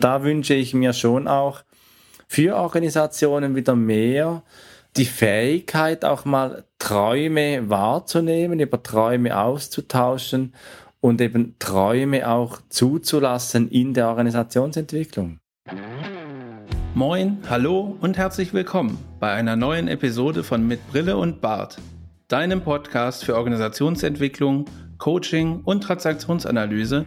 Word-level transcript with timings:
Da 0.00 0.22
wünsche 0.22 0.54
ich 0.54 0.74
mir 0.74 0.92
schon 0.92 1.26
auch 1.26 1.62
für 2.28 2.54
Organisationen 2.54 3.56
wieder 3.56 3.74
mehr 3.74 4.44
die 4.96 5.04
Fähigkeit, 5.04 6.04
auch 6.04 6.24
mal 6.24 6.62
Träume 6.78 7.68
wahrzunehmen, 7.68 8.60
über 8.60 8.80
Träume 8.80 9.36
auszutauschen 9.36 10.54
und 11.00 11.20
eben 11.20 11.56
Träume 11.58 12.28
auch 12.30 12.60
zuzulassen 12.68 13.68
in 13.70 13.92
der 13.92 14.06
Organisationsentwicklung. 14.06 15.40
Moin, 16.94 17.38
hallo 17.50 17.96
und 18.00 18.16
herzlich 18.16 18.54
willkommen 18.54 18.98
bei 19.18 19.32
einer 19.32 19.56
neuen 19.56 19.88
Episode 19.88 20.44
von 20.44 20.64
Mit 20.64 20.78
Brille 20.92 21.16
und 21.16 21.40
Bart, 21.40 21.78
deinem 22.28 22.62
Podcast 22.62 23.24
für 23.24 23.34
Organisationsentwicklung, 23.34 24.66
Coaching 24.98 25.62
und 25.64 25.82
Transaktionsanalyse 25.82 27.06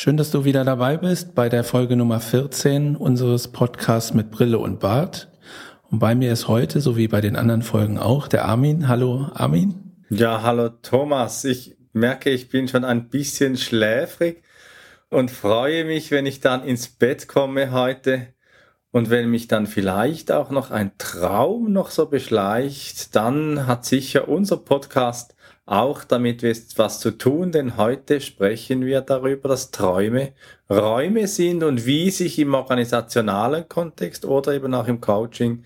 Schön, 0.00 0.16
dass 0.16 0.30
du 0.30 0.44
wieder 0.44 0.64
dabei 0.64 0.96
bist 0.96 1.34
bei 1.34 1.48
der 1.48 1.64
Folge 1.64 1.96
Nummer 1.96 2.20
14 2.20 2.94
unseres 2.94 3.48
Podcasts 3.48 4.14
mit 4.14 4.30
Brille 4.30 4.60
und 4.60 4.78
Bart. 4.78 5.28
Und 5.90 5.98
bei 5.98 6.14
mir 6.14 6.32
ist 6.32 6.46
heute, 6.46 6.80
so 6.80 6.96
wie 6.96 7.08
bei 7.08 7.20
den 7.20 7.34
anderen 7.34 7.62
Folgen 7.62 7.98
auch, 7.98 8.28
der 8.28 8.44
Armin. 8.44 8.86
Hallo, 8.86 9.26
Armin. 9.34 9.96
Ja, 10.08 10.42
hallo 10.44 10.68
Thomas. 10.68 11.44
Ich 11.44 11.76
merke, 11.92 12.30
ich 12.30 12.48
bin 12.48 12.68
schon 12.68 12.84
ein 12.84 13.08
bisschen 13.08 13.56
schläfrig 13.56 14.44
und 15.10 15.32
freue 15.32 15.84
mich, 15.84 16.12
wenn 16.12 16.26
ich 16.26 16.38
dann 16.38 16.62
ins 16.62 16.86
Bett 16.86 17.26
komme 17.26 17.72
heute 17.72 18.28
und 18.92 19.10
wenn 19.10 19.28
mich 19.28 19.48
dann 19.48 19.66
vielleicht 19.66 20.30
auch 20.30 20.50
noch 20.50 20.70
ein 20.70 20.92
Traum 20.98 21.72
noch 21.72 21.90
so 21.90 22.06
beschleicht, 22.06 23.16
dann 23.16 23.66
hat 23.66 23.84
sicher 23.84 24.28
unser 24.28 24.58
Podcast 24.58 25.34
auch 25.68 26.02
damit 26.02 26.42
was 26.76 26.98
zu 26.98 27.10
tun, 27.10 27.52
denn 27.52 27.76
heute 27.76 28.22
sprechen 28.22 28.86
wir 28.86 29.02
darüber, 29.02 29.50
dass 29.50 29.70
Träume 29.70 30.32
Räume 30.70 31.26
sind 31.26 31.62
und 31.62 31.84
wie 31.84 32.10
sich 32.10 32.38
im 32.38 32.54
organisationalen 32.54 33.68
Kontext 33.68 34.24
oder 34.24 34.54
eben 34.54 34.72
auch 34.72 34.88
im 34.88 35.00
Coaching 35.00 35.64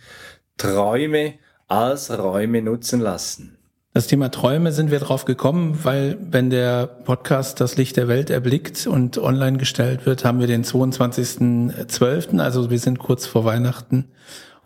Träume 0.56 1.34
als 1.68 2.10
Räume 2.10 2.62
nutzen 2.62 3.00
lassen. 3.00 3.56
Das 3.94 4.08
Thema 4.08 4.30
Träume 4.30 4.72
sind 4.72 4.90
wir 4.90 4.98
drauf 4.98 5.24
gekommen, 5.24 5.78
weil 5.82 6.18
wenn 6.20 6.50
der 6.50 6.86
Podcast 6.86 7.60
das 7.60 7.76
Licht 7.76 7.96
der 7.96 8.08
Welt 8.08 8.30
erblickt 8.30 8.86
und 8.88 9.18
online 9.18 9.58
gestellt 9.58 10.06
wird, 10.06 10.24
haben 10.24 10.40
wir 10.40 10.46
den 10.46 10.64
22.12., 10.64 12.40
also 12.40 12.70
wir 12.70 12.78
sind 12.78 12.98
kurz 12.98 13.26
vor 13.26 13.44
Weihnachten. 13.44 14.08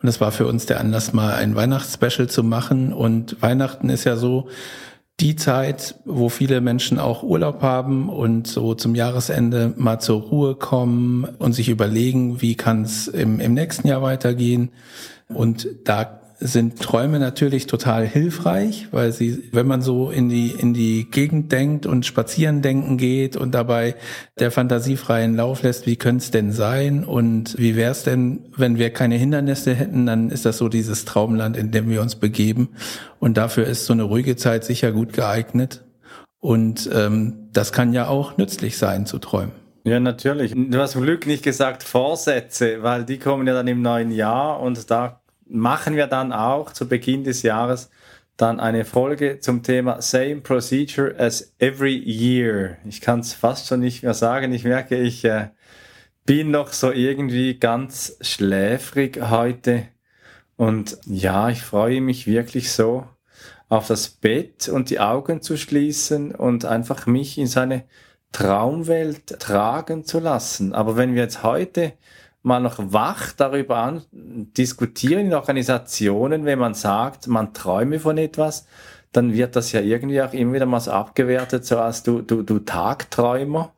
Und 0.00 0.08
es 0.08 0.20
war 0.20 0.30
für 0.30 0.46
uns 0.46 0.66
der 0.66 0.80
Anlass, 0.80 1.12
mal 1.12 1.34
ein 1.34 1.56
Weihnachtsspecial 1.56 2.28
zu 2.28 2.42
machen. 2.44 2.92
Und 2.92 3.42
Weihnachten 3.42 3.88
ist 3.88 4.04
ja 4.04 4.16
so, 4.16 4.48
die 5.20 5.34
Zeit, 5.34 5.94
wo 6.04 6.28
viele 6.28 6.60
Menschen 6.60 6.98
auch 6.98 7.22
Urlaub 7.22 7.62
haben 7.62 8.10
und 8.10 8.46
so 8.46 8.74
zum 8.74 8.94
Jahresende 8.94 9.72
mal 9.76 9.98
zur 9.98 10.20
Ruhe 10.20 10.54
kommen 10.56 11.24
und 11.38 11.54
sich 11.54 11.70
überlegen, 11.70 12.42
wie 12.42 12.54
kann 12.54 12.82
es 12.82 13.08
im, 13.08 13.40
im 13.40 13.54
nächsten 13.54 13.88
Jahr 13.88 14.02
weitergehen. 14.02 14.70
Und 15.28 15.68
da 15.84 16.20
sind 16.38 16.80
Träume 16.80 17.18
natürlich 17.18 17.66
total 17.66 18.06
hilfreich, 18.06 18.88
weil 18.90 19.12
sie, 19.12 19.44
wenn 19.52 19.66
man 19.66 19.80
so 19.80 20.10
in 20.10 20.28
die, 20.28 20.50
in 20.50 20.74
die 20.74 21.08
Gegend 21.10 21.50
denkt 21.50 21.86
und 21.86 22.04
spazieren 22.04 22.60
denken 22.60 22.98
geht 22.98 23.36
und 23.36 23.54
dabei 23.54 23.94
der 24.38 24.50
Fantasie 24.50 24.96
freien 24.96 25.34
Lauf 25.34 25.62
lässt, 25.62 25.86
wie 25.86 25.96
könnte 25.96 26.24
es 26.24 26.30
denn 26.30 26.52
sein 26.52 27.04
und 27.04 27.58
wie 27.58 27.74
wäre 27.74 27.92
es 27.92 28.02
denn, 28.02 28.44
wenn 28.56 28.78
wir 28.78 28.90
keine 28.90 29.16
Hindernisse 29.16 29.74
hätten, 29.74 30.06
dann 30.06 30.30
ist 30.30 30.44
das 30.44 30.58
so 30.58 30.68
dieses 30.68 31.06
Traumland, 31.06 31.56
in 31.56 31.70
dem 31.70 31.88
wir 31.88 32.02
uns 32.02 32.16
begeben. 32.16 32.68
Und 33.18 33.36
dafür 33.38 33.66
ist 33.66 33.86
so 33.86 33.94
eine 33.94 34.02
ruhige 34.02 34.36
Zeit 34.36 34.64
sicher 34.64 34.92
gut 34.92 35.14
geeignet. 35.14 35.84
Und 36.40 36.90
ähm, 36.92 37.48
das 37.52 37.72
kann 37.72 37.92
ja 37.94 38.08
auch 38.08 38.36
nützlich 38.36 38.76
sein 38.76 39.06
zu 39.06 39.18
träumen. 39.18 39.52
Ja, 39.84 40.00
natürlich. 40.00 40.52
Du 40.54 40.78
hast 40.78 40.92
zum 40.92 41.02
Glück 41.02 41.26
nicht 41.26 41.44
gesagt 41.44 41.82
Vorsätze, 41.82 42.82
weil 42.82 43.04
die 43.04 43.18
kommen 43.18 43.46
ja 43.46 43.54
dann 43.54 43.68
im 43.68 43.82
neuen 43.82 44.10
Jahr 44.10 44.60
und 44.60 44.90
da 44.90 45.20
machen 45.48 45.96
wir 45.96 46.06
dann 46.06 46.32
auch 46.32 46.72
zu 46.72 46.88
Beginn 46.88 47.24
des 47.24 47.42
Jahres 47.42 47.90
dann 48.36 48.60
eine 48.60 48.84
Folge 48.84 49.40
zum 49.40 49.62
Thema 49.62 50.02
Same 50.02 50.36
Procedure 50.36 51.18
as 51.18 51.54
Every 51.58 51.96
Year. 51.96 52.76
Ich 52.84 53.00
kann 53.00 53.20
es 53.20 53.32
fast 53.32 53.66
schon 53.66 53.80
nicht 53.80 54.02
mehr 54.02 54.14
sagen. 54.14 54.52
Ich 54.52 54.64
merke, 54.64 54.96
ich 54.96 55.24
äh, 55.24 55.48
bin 56.26 56.50
noch 56.50 56.72
so 56.72 56.92
irgendwie 56.92 57.58
ganz 57.58 58.18
schläfrig 58.20 59.18
heute. 59.30 59.88
Und 60.56 60.98
ja, 61.06 61.48
ich 61.48 61.62
freue 61.62 62.00
mich 62.00 62.26
wirklich 62.26 62.72
so 62.72 63.06
auf 63.68 63.86
das 63.86 64.08
Bett 64.08 64.68
und 64.68 64.90
die 64.90 65.00
Augen 65.00 65.40
zu 65.40 65.56
schließen 65.56 66.34
und 66.34 66.64
einfach 66.64 67.06
mich 67.06 67.38
in 67.38 67.46
seine 67.46 67.84
Traumwelt 68.32 69.40
tragen 69.40 70.04
zu 70.04 70.20
lassen. 70.20 70.74
Aber 70.74 70.96
wenn 70.96 71.14
wir 71.14 71.22
jetzt 71.22 71.42
heute 71.42 71.94
mal 72.46 72.60
noch 72.60 72.78
wach 72.78 73.32
darüber 73.32 73.78
an, 73.78 74.02
diskutieren 74.12 75.26
in 75.26 75.34
Organisationen, 75.34 76.44
wenn 76.44 76.60
man 76.60 76.74
sagt, 76.74 77.26
man 77.26 77.52
träume 77.52 77.98
von 77.98 78.18
etwas, 78.18 78.66
dann 79.10 79.32
wird 79.32 79.56
das 79.56 79.72
ja 79.72 79.80
irgendwie 79.80 80.22
auch 80.22 80.32
immer 80.32 80.54
wieder 80.54 80.66
mal 80.66 80.78
so 80.78 80.92
abgewertet, 80.92 81.64
so 81.64 81.78
als 81.78 82.04
du, 82.04 82.22
du, 82.22 82.42
du 82.42 82.60
Tagträumer. 82.60 83.72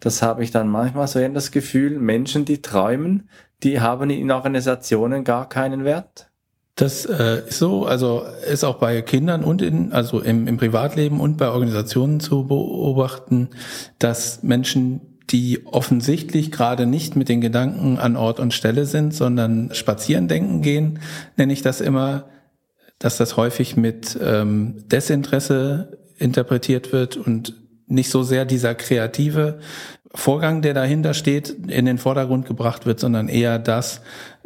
Das 0.00 0.20
habe 0.20 0.42
ich 0.42 0.50
dann 0.50 0.68
manchmal 0.68 1.06
so 1.06 1.20
in 1.20 1.32
das 1.32 1.52
Gefühl, 1.52 2.00
Menschen, 2.00 2.44
die 2.44 2.60
träumen, 2.60 3.28
die 3.62 3.80
haben 3.80 4.10
in 4.10 4.32
Organisationen 4.32 5.22
gar 5.22 5.48
keinen 5.48 5.84
Wert. 5.84 6.28
Das 6.74 7.06
äh, 7.06 7.46
ist 7.46 7.58
so, 7.58 7.86
also 7.86 8.24
ist 8.50 8.64
auch 8.64 8.78
bei 8.78 9.00
Kindern 9.02 9.44
und 9.44 9.62
in, 9.62 9.92
also 9.92 10.20
im, 10.20 10.48
im 10.48 10.56
Privatleben 10.56 11.20
und 11.20 11.36
bei 11.36 11.50
Organisationen 11.50 12.18
zu 12.18 12.48
beobachten, 12.48 13.50
dass 14.00 14.42
Menschen 14.42 15.17
die 15.30 15.66
offensichtlich 15.66 16.50
gerade 16.50 16.86
nicht 16.86 17.16
mit 17.16 17.28
den 17.28 17.40
Gedanken 17.40 17.98
an 17.98 18.16
Ort 18.16 18.40
und 18.40 18.54
Stelle 18.54 18.86
sind, 18.86 19.14
sondern 19.14 19.70
spazieren 19.74 20.28
denken 20.28 20.62
gehen, 20.62 21.00
nenne 21.36 21.52
ich 21.52 21.62
das 21.62 21.80
immer, 21.80 22.24
dass 22.98 23.16
das 23.16 23.36
häufig 23.36 23.76
mit 23.76 24.18
ähm, 24.22 24.84
Desinteresse 24.88 25.98
interpretiert 26.18 26.92
wird 26.92 27.16
und 27.16 27.54
nicht 27.86 28.10
so 28.10 28.22
sehr 28.22 28.44
dieser 28.44 28.74
kreative 28.74 29.60
Vorgang, 30.14 30.62
der 30.62 30.74
dahinter 30.74 31.14
steht, 31.14 31.50
in 31.50 31.84
den 31.84 31.98
Vordergrund 31.98 32.46
gebracht 32.46 32.86
wird, 32.86 32.98
sondern 32.98 33.28
eher 33.28 33.58
das, 33.58 34.00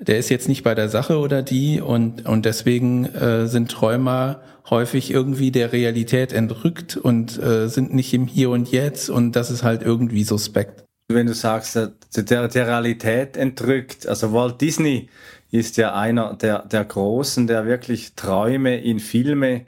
der 0.07 0.19
ist 0.19 0.29
jetzt 0.31 0.49
nicht 0.49 0.63
bei 0.63 0.75
der 0.75 0.89
Sache 0.89 1.19
oder 1.19 1.43
die 1.43 1.81
und, 1.81 2.27
und 2.27 2.45
deswegen 2.45 3.05
äh, 3.07 3.47
sind 3.47 3.71
Träumer 3.71 4.41
häufig 4.69 5.11
irgendwie 5.11 5.51
der 5.51 5.73
Realität 5.73 6.33
entrückt 6.33 6.97
und 6.97 7.41
äh, 7.41 7.69
sind 7.69 7.95
nicht 7.95 8.13
im 8.15 8.27
Hier 8.27 8.51
und 8.51 8.71
Jetzt 8.71 9.11
und 9.11 9.33
das 9.33 9.51
ist 9.51 9.63
halt 9.63 9.83
irgendwie 9.83 10.25
suspekt. 10.25 10.85
Wenn 11.09 11.27
du 11.27 11.35
sagst, 11.35 11.77
der, 11.77 12.49
der 12.49 12.67
Realität 12.67 13.37
entrückt, 13.37 14.07
also 14.07 14.33
Walt 14.33 14.61
Disney 14.61 15.09
ist 15.51 15.77
ja 15.77 15.95
einer 15.95 16.35
der, 16.35 16.65
der 16.67 16.85
Großen, 16.85 17.47
der 17.47 17.67
wirklich 17.67 18.15
Träume 18.15 18.81
in 18.81 18.99
Filme 18.99 19.67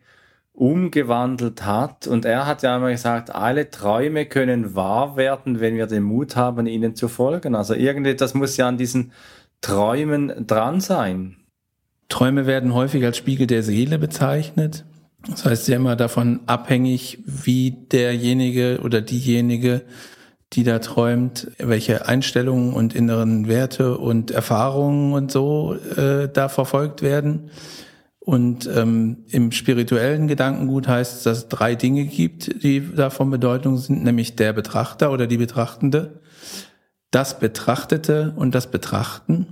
umgewandelt 0.54 1.66
hat. 1.66 2.06
Und 2.06 2.24
er 2.24 2.46
hat 2.46 2.62
ja 2.62 2.76
einmal 2.76 2.92
gesagt, 2.92 3.34
alle 3.34 3.70
Träume 3.70 4.24
können 4.24 4.74
wahr 4.74 5.16
werden, 5.16 5.60
wenn 5.60 5.76
wir 5.76 5.86
den 5.86 6.04
Mut 6.04 6.36
haben, 6.36 6.66
ihnen 6.66 6.94
zu 6.94 7.08
folgen. 7.08 7.54
Also 7.54 7.74
irgendwie, 7.74 8.14
das 8.14 8.34
muss 8.34 8.56
ja 8.56 8.68
an 8.68 8.78
diesen 8.78 9.12
Träumen 9.64 10.46
dran 10.46 10.82
sein. 10.82 11.36
Träume 12.10 12.44
werden 12.44 12.74
häufig 12.74 13.02
als 13.02 13.16
Spiegel 13.16 13.46
der 13.46 13.62
Seele 13.62 13.98
bezeichnet. 13.98 14.84
Das 15.26 15.46
heißt 15.46 15.68
ja 15.68 15.76
immer 15.76 15.96
davon 15.96 16.40
abhängig, 16.44 17.20
wie 17.24 17.70
derjenige 17.70 18.80
oder 18.82 19.00
diejenige, 19.00 19.80
die 20.52 20.64
da 20.64 20.80
träumt, 20.80 21.50
welche 21.56 22.06
Einstellungen 22.06 22.74
und 22.74 22.94
inneren 22.94 23.48
Werte 23.48 23.96
und 23.96 24.30
Erfahrungen 24.32 25.14
und 25.14 25.32
so 25.32 25.76
äh, 25.96 26.28
da 26.30 26.50
verfolgt 26.50 27.00
werden. 27.00 27.50
Und 28.20 28.68
ähm, 28.74 29.24
im 29.30 29.50
spirituellen 29.50 30.28
Gedankengut 30.28 30.88
heißt 30.88 31.16
es, 31.16 31.22
dass 31.22 31.38
es 31.38 31.48
drei 31.48 31.74
Dinge 31.74 32.04
gibt, 32.04 32.62
die 32.62 32.86
da 32.94 33.08
von 33.08 33.30
Bedeutung 33.30 33.78
sind, 33.78 34.04
nämlich 34.04 34.36
der 34.36 34.52
Betrachter 34.52 35.10
oder 35.10 35.26
die 35.26 35.38
Betrachtende, 35.38 36.20
das 37.14 37.38
Betrachtete 37.38 38.32
und 38.36 38.54
das 38.54 38.70
Betrachten. 38.70 39.46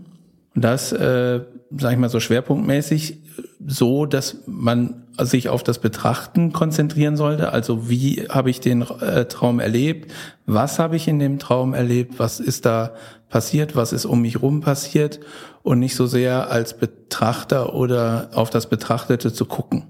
Und 0.54 0.64
das, 0.64 0.92
äh, 0.92 1.40
sage 1.70 1.94
ich 1.94 2.00
mal 2.00 2.08
so 2.08 2.20
schwerpunktmäßig, 2.20 3.18
so, 3.64 4.04
dass 4.06 4.38
man 4.46 5.04
sich 5.18 5.48
auf 5.48 5.62
das 5.62 5.78
Betrachten 5.78 6.52
konzentrieren 6.52 7.16
sollte. 7.16 7.52
Also 7.52 7.88
wie 7.88 8.26
habe 8.28 8.50
ich 8.50 8.60
den 8.60 8.82
äh, 8.82 9.26
Traum 9.26 9.60
erlebt? 9.60 10.10
Was 10.46 10.78
habe 10.78 10.96
ich 10.96 11.06
in 11.06 11.18
dem 11.18 11.38
Traum 11.38 11.72
erlebt? 11.72 12.14
Was 12.18 12.40
ist 12.40 12.66
da 12.66 12.94
passiert? 13.28 13.76
Was 13.76 13.92
ist 13.92 14.04
um 14.04 14.22
mich 14.22 14.42
rum 14.42 14.60
passiert? 14.60 15.20
Und 15.62 15.78
nicht 15.78 15.94
so 15.94 16.06
sehr 16.06 16.50
als 16.50 16.76
Betrachter 16.76 17.74
oder 17.74 18.30
auf 18.34 18.50
das 18.50 18.68
Betrachtete 18.68 19.32
zu 19.32 19.44
gucken. 19.44 19.84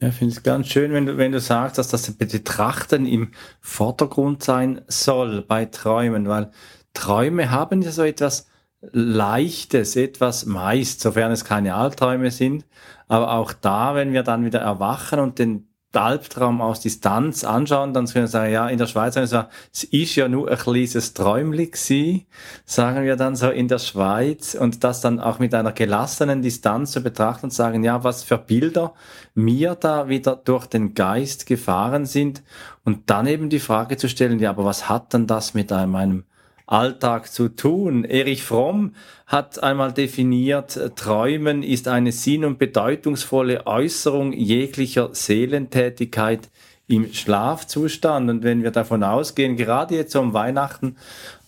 Ja, 0.00 0.10
finde 0.10 0.34
ich 0.34 0.42
ganz 0.42 0.68
schön, 0.68 0.92
wenn 0.92 1.06
du, 1.06 1.16
wenn 1.16 1.32
du 1.32 1.40
sagst, 1.40 1.78
dass 1.78 1.88
das 1.88 2.10
Betrachten 2.12 3.06
im 3.06 3.32
Vordergrund 3.60 4.42
sein 4.42 4.82
soll 4.88 5.42
bei 5.42 5.64
Träumen, 5.64 6.28
weil 6.28 6.50
Träume 6.96 7.50
haben 7.50 7.82
ja 7.82 7.90
so 7.92 8.02
etwas 8.02 8.48
Leichtes, 8.80 9.96
etwas 9.96 10.46
meist, 10.46 11.00
sofern 11.00 11.30
es 11.30 11.44
keine 11.44 11.74
Albträume 11.74 12.30
sind. 12.30 12.64
Aber 13.06 13.32
auch 13.32 13.52
da, 13.52 13.94
wenn 13.94 14.12
wir 14.12 14.22
dann 14.22 14.44
wieder 14.44 14.60
erwachen 14.60 15.20
und 15.20 15.38
den 15.38 15.68
Albtraum 15.92 16.60
aus 16.60 16.80
Distanz 16.80 17.42
anschauen, 17.44 17.94
dann 17.94 18.06
können 18.06 18.24
wir 18.24 18.28
sagen, 18.28 18.52
ja, 18.52 18.68
in 18.68 18.76
der 18.76 18.86
Schweiz, 18.86 19.16
es 19.16 19.84
ist 19.84 20.14
ja 20.14 20.28
nur 20.28 20.50
ein 20.50 20.58
kleines 20.58 21.14
Träumchen 21.14 21.70
gewesen, 21.70 22.26
sagen 22.66 23.04
wir 23.04 23.16
dann 23.16 23.34
so 23.34 23.48
in 23.48 23.68
der 23.68 23.78
Schweiz 23.78 24.54
und 24.54 24.84
das 24.84 25.00
dann 25.00 25.20
auch 25.20 25.38
mit 25.38 25.54
einer 25.54 25.72
gelassenen 25.72 26.42
Distanz 26.42 26.92
zu 26.92 27.00
betrachten 27.00 27.46
und 27.46 27.50
sagen, 27.50 27.82
ja, 27.82 28.04
was 28.04 28.24
für 28.24 28.36
Bilder 28.36 28.92
mir 29.34 29.74
da 29.74 30.08
wieder 30.08 30.36
durch 30.36 30.66
den 30.66 30.92
Geist 30.92 31.46
gefahren 31.46 32.04
sind 32.04 32.42
und 32.84 33.08
dann 33.08 33.26
eben 33.26 33.48
die 33.48 33.60
Frage 33.60 33.96
zu 33.96 34.08
stellen, 34.08 34.38
ja, 34.38 34.50
aber 34.50 34.66
was 34.66 34.90
hat 34.90 35.14
denn 35.14 35.26
das 35.26 35.54
mit 35.54 35.70
meinem 35.70 36.24
Alltag 36.66 37.32
zu 37.32 37.48
tun. 37.48 38.04
Erich 38.04 38.42
Fromm 38.42 38.94
hat 39.26 39.62
einmal 39.62 39.92
definiert, 39.92 40.78
Träumen 40.96 41.62
ist 41.62 41.88
eine 41.88 42.12
sinn- 42.12 42.44
und 42.44 42.58
bedeutungsvolle 42.58 43.66
Äußerung 43.66 44.32
jeglicher 44.32 45.10
Seelentätigkeit 45.12 46.50
im 46.88 47.12
Schlafzustand. 47.12 48.30
Und 48.30 48.42
wenn 48.42 48.62
wir 48.62 48.70
davon 48.70 49.02
ausgehen, 49.02 49.56
gerade 49.56 49.96
jetzt 49.96 50.14
um 50.16 50.34
Weihnachten, 50.34 50.96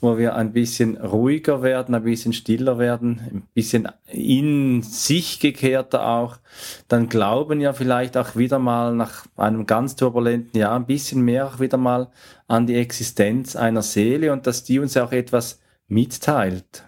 wo 0.01 0.17
wir 0.17 0.37
ein 0.37 0.53
bisschen 0.53 0.97
ruhiger 0.97 1.63
werden, 1.63 1.95
ein 1.95 2.05
bisschen 2.05 2.33
stiller 2.33 2.79
werden, 2.79 3.21
ein 3.33 3.43
bisschen 3.55 3.89
in 4.07 4.83
sich 4.83 5.41
gekehrter 5.41 6.07
auch, 6.07 6.37
dann 6.87 7.09
glauben 7.09 7.61
ja 7.61 7.73
vielleicht 7.73 8.17
auch 8.17 8.37
wieder 8.37 8.59
mal 8.59 8.95
nach 8.95 9.27
einem 9.37 9.67
ganz 9.67 9.97
turbulenten 9.97 10.59
Jahr 10.59 10.77
ein 10.77 10.87
bisschen 10.87 11.23
mehr 11.23 11.47
auch 11.47 11.61
wieder 11.61 11.79
mal 11.79 12.09
an 12.47 12.67
die 12.67 12.77
Existenz 12.77 13.57
einer 13.57 13.83
Seele 13.83 14.33
und 14.33 14.47
dass 14.47 14.65
die 14.65 14.79
uns 14.79 14.97
auch 14.97 15.13
etwas 15.13 15.61
mitteilt. 15.89 16.85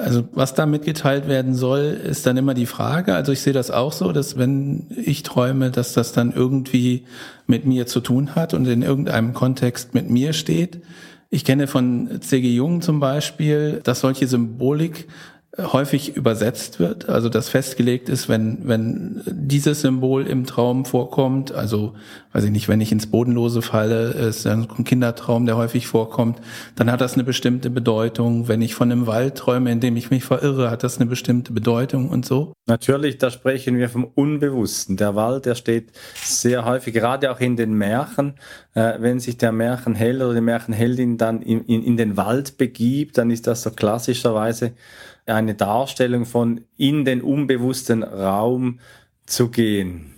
Also 0.00 0.26
was 0.32 0.54
da 0.54 0.64
mitgeteilt 0.64 1.28
werden 1.28 1.54
soll, 1.54 1.80
ist 1.80 2.24
dann 2.26 2.38
immer 2.38 2.54
die 2.54 2.66
Frage. 2.66 3.14
Also 3.14 3.32
ich 3.32 3.42
sehe 3.42 3.52
das 3.52 3.70
auch 3.70 3.92
so, 3.92 4.12
dass 4.12 4.38
wenn 4.38 4.86
ich 4.96 5.22
träume, 5.22 5.70
dass 5.70 5.92
das 5.92 6.12
dann 6.12 6.32
irgendwie 6.32 7.04
mit 7.46 7.66
mir 7.66 7.86
zu 7.86 8.00
tun 8.00 8.34
hat 8.34 8.54
und 8.54 8.66
in 8.66 8.80
irgendeinem 8.80 9.34
Kontext 9.34 9.92
mit 9.92 10.08
mir 10.08 10.32
steht. 10.32 10.80
Ich 11.32 11.44
kenne 11.44 11.68
von 11.68 12.20
C.G. 12.20 12.56
Jung 12.56 12.82
zum 12.82 12.98
Beispiel, 12.98 13.80
dass 13.84 14.00
solche 14.00 14.26
Symbolik 14.26 15.06
häufig 15.72 16.16
übersetzt 16.16 16.80
wird, 16.80 17.08
also 17.08 17.28
das 17.28 17.48
festgelegt 17.48 18.08
ist, 18.08 18.28
wenn, 18.28 18.58
wenn 18.68 19.22
dieses 19.26 19.80
Symbol 19.80 20.26
im 20.26 20.46
Traum 20.46 20.84
vorkommt, 20.84 21.52
also 21.52 21.94
weiß 22.32 22.44
ich 22.44 22.50
nicht, 22.50 22.68
wenn 22.68 22.80
ich 22.80 22.92
ins 22.92 23.08
Bodenlose 23.08 23.62
falle, 23.62 24.10
ist 24.10 24.46
ein 24.46 24.68
Kindertraum, 24.84 25.46
der 25.46 25.56
häufig 25.56 25.86
vorkommt, 25.86 26.40
dann 26.76 26.90
hat 26.90 27.00
das 27.00 27.14
eine 27.14 27.24
bestimmte 27.24 27.70
Bedeutung. 27.70 28.46
Wenn 28.46 28.62
ich 28.62 28.74
von 28.74 28.90
einem 28.90 29.06
Wald 29.06 29.36
träume, 29.36 29.72
in 29.72 29.80
dem 29.80 29.96
ich 29.96 30.10
mich 30.10 30.24
verirre, 30.24 30.70
hat 30.70 30.84
das 30.84 30.98
eine 30.98 31.06
bestimmte 31.06 31.52
Bedeutung 31.52 32.08
und 32.08 32.24
so. 32.24 32.52
Natürlich, 32.66 33.18
da 33.18 33.30
sprechen 33.30 33.78
wir 33.78 33.88
vom 33.88 34.04
Unbewussten. 34.04 34.96
Der 34.96 35.16
Wald, 35.16 35.46
der 35.46 35.56
steht 35.56 35.90
sehr 36.14 36.64
häufig, 36.64 36.94
gerade 36.94 37.30
auch 37.32 37.40
in 37.40 37.56
den 37.56 37.72
Märchen, 37.72 38.34
äh, 38.74 38.94
wenn 39.00 39.18
sich 39.18 39.36
der 39.36 39.50
Märchenheld 39.50 40.22
oder 40.22 40.34
die 40.34 40.40
Märchenheldin 40.40 41.18
dann 41.18 41.42
in, 41.42 41.64
in, 41.64 41.82
in 41.82 41.96
den 41.96 42.16
Wald 42.16 42.58
begibt, 42.58 43.18
dann 43.18 43.30
ist 43.30 43.46
das 43.46 43.62
so 43.62 43.70
klassischerweise 43.70 44.72
eine 45.26 45.54
Darstellung 45.54 46.24
von 46.24 46.62
in 46.76 47.04
den 47.04 47.22
unbewussten 47.22 48.02
Raum 48.02 48.80
zu 49.26 49.48
gehen. 49.48 50.14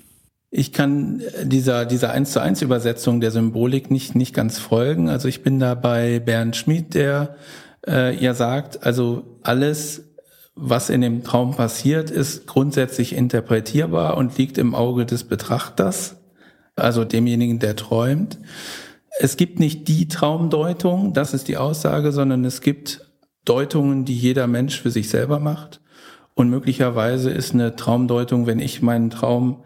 Ich 0.50 0.72
kann 0.72 1.22
dieser, 1.44 1.86
dieser 1.86 2.12
eins 2.12 2.32
zu 2.32 2.40
eins 2.40 2.60
Übersetzung 2.60 3.20
der 3.20 3.30
Symbolik 3.30 3.90
nicht, 3.90 4.14
nicht 4.14 4.34
ganz 4.34 4.58
folgen. 4.58 5.08
Also 5.08 5.28
ich 5.28 5.42
bin 5.42 5.58
da 5.58 5.74
bei 5.74 6.20
Bernd 6.20 6.56
Schmid, 6.56 6.94
der 6.94 7.36
äh, 7.86 8.14
ja 8.22 8.34
sagt, 8.34 8.84
also 8.84 9.38
alles, 9.42 10.10
was 10.54 10.90
in 10.90 11.00
dem 11.00 11.24
Traum 11.24 11.56
passiert, 11.56 12.10
ist 12.10 12.46
grundsätzlich 12.46 13.14
interpretierbar 13.14 14.18
und 14.18 14.36
liegt 14.36 14.58
im 14.58 14.74
Auge 14.74 15.06
des 15.06 15.24
Betrachters, 15.24 16.16
also 16.76 17.04
demjenigen, 17.04 17.58
der 17.58 17.74
träumt. 17.74 18.38
Es 19.18 19.38
gibt 19.38 19.58
nicht 19.58 19.88
die 19.88 20.08
Traumdeutung, 20.08 21.14
das 21.14 21.32
ist 21.32 21.48
die 21.48 21.56
Aussage, 21.56 22.12
sondern 22.12 22.44
es 22.44 22.60
gibt 22.60 23.11
Deutungen, 23.44 24.04
die 24.04 24.16
jeder 24.16 24.46
Mensch 24.46 24.80
für 24.80 24.90
sich 24.90 25.08
selber 25.08 25.38
macht. 25.38 25.80
Und 26.34 26.48
möglicherweise 26.48 27.30
ist 27.30 27.52
eine 27.52 27.76
Traumdeutung, 27.76 28.46
wenn 28.46 28.58
ich 28.58 28.82
meinen 28.82 29.10
Traum 29.10 29.64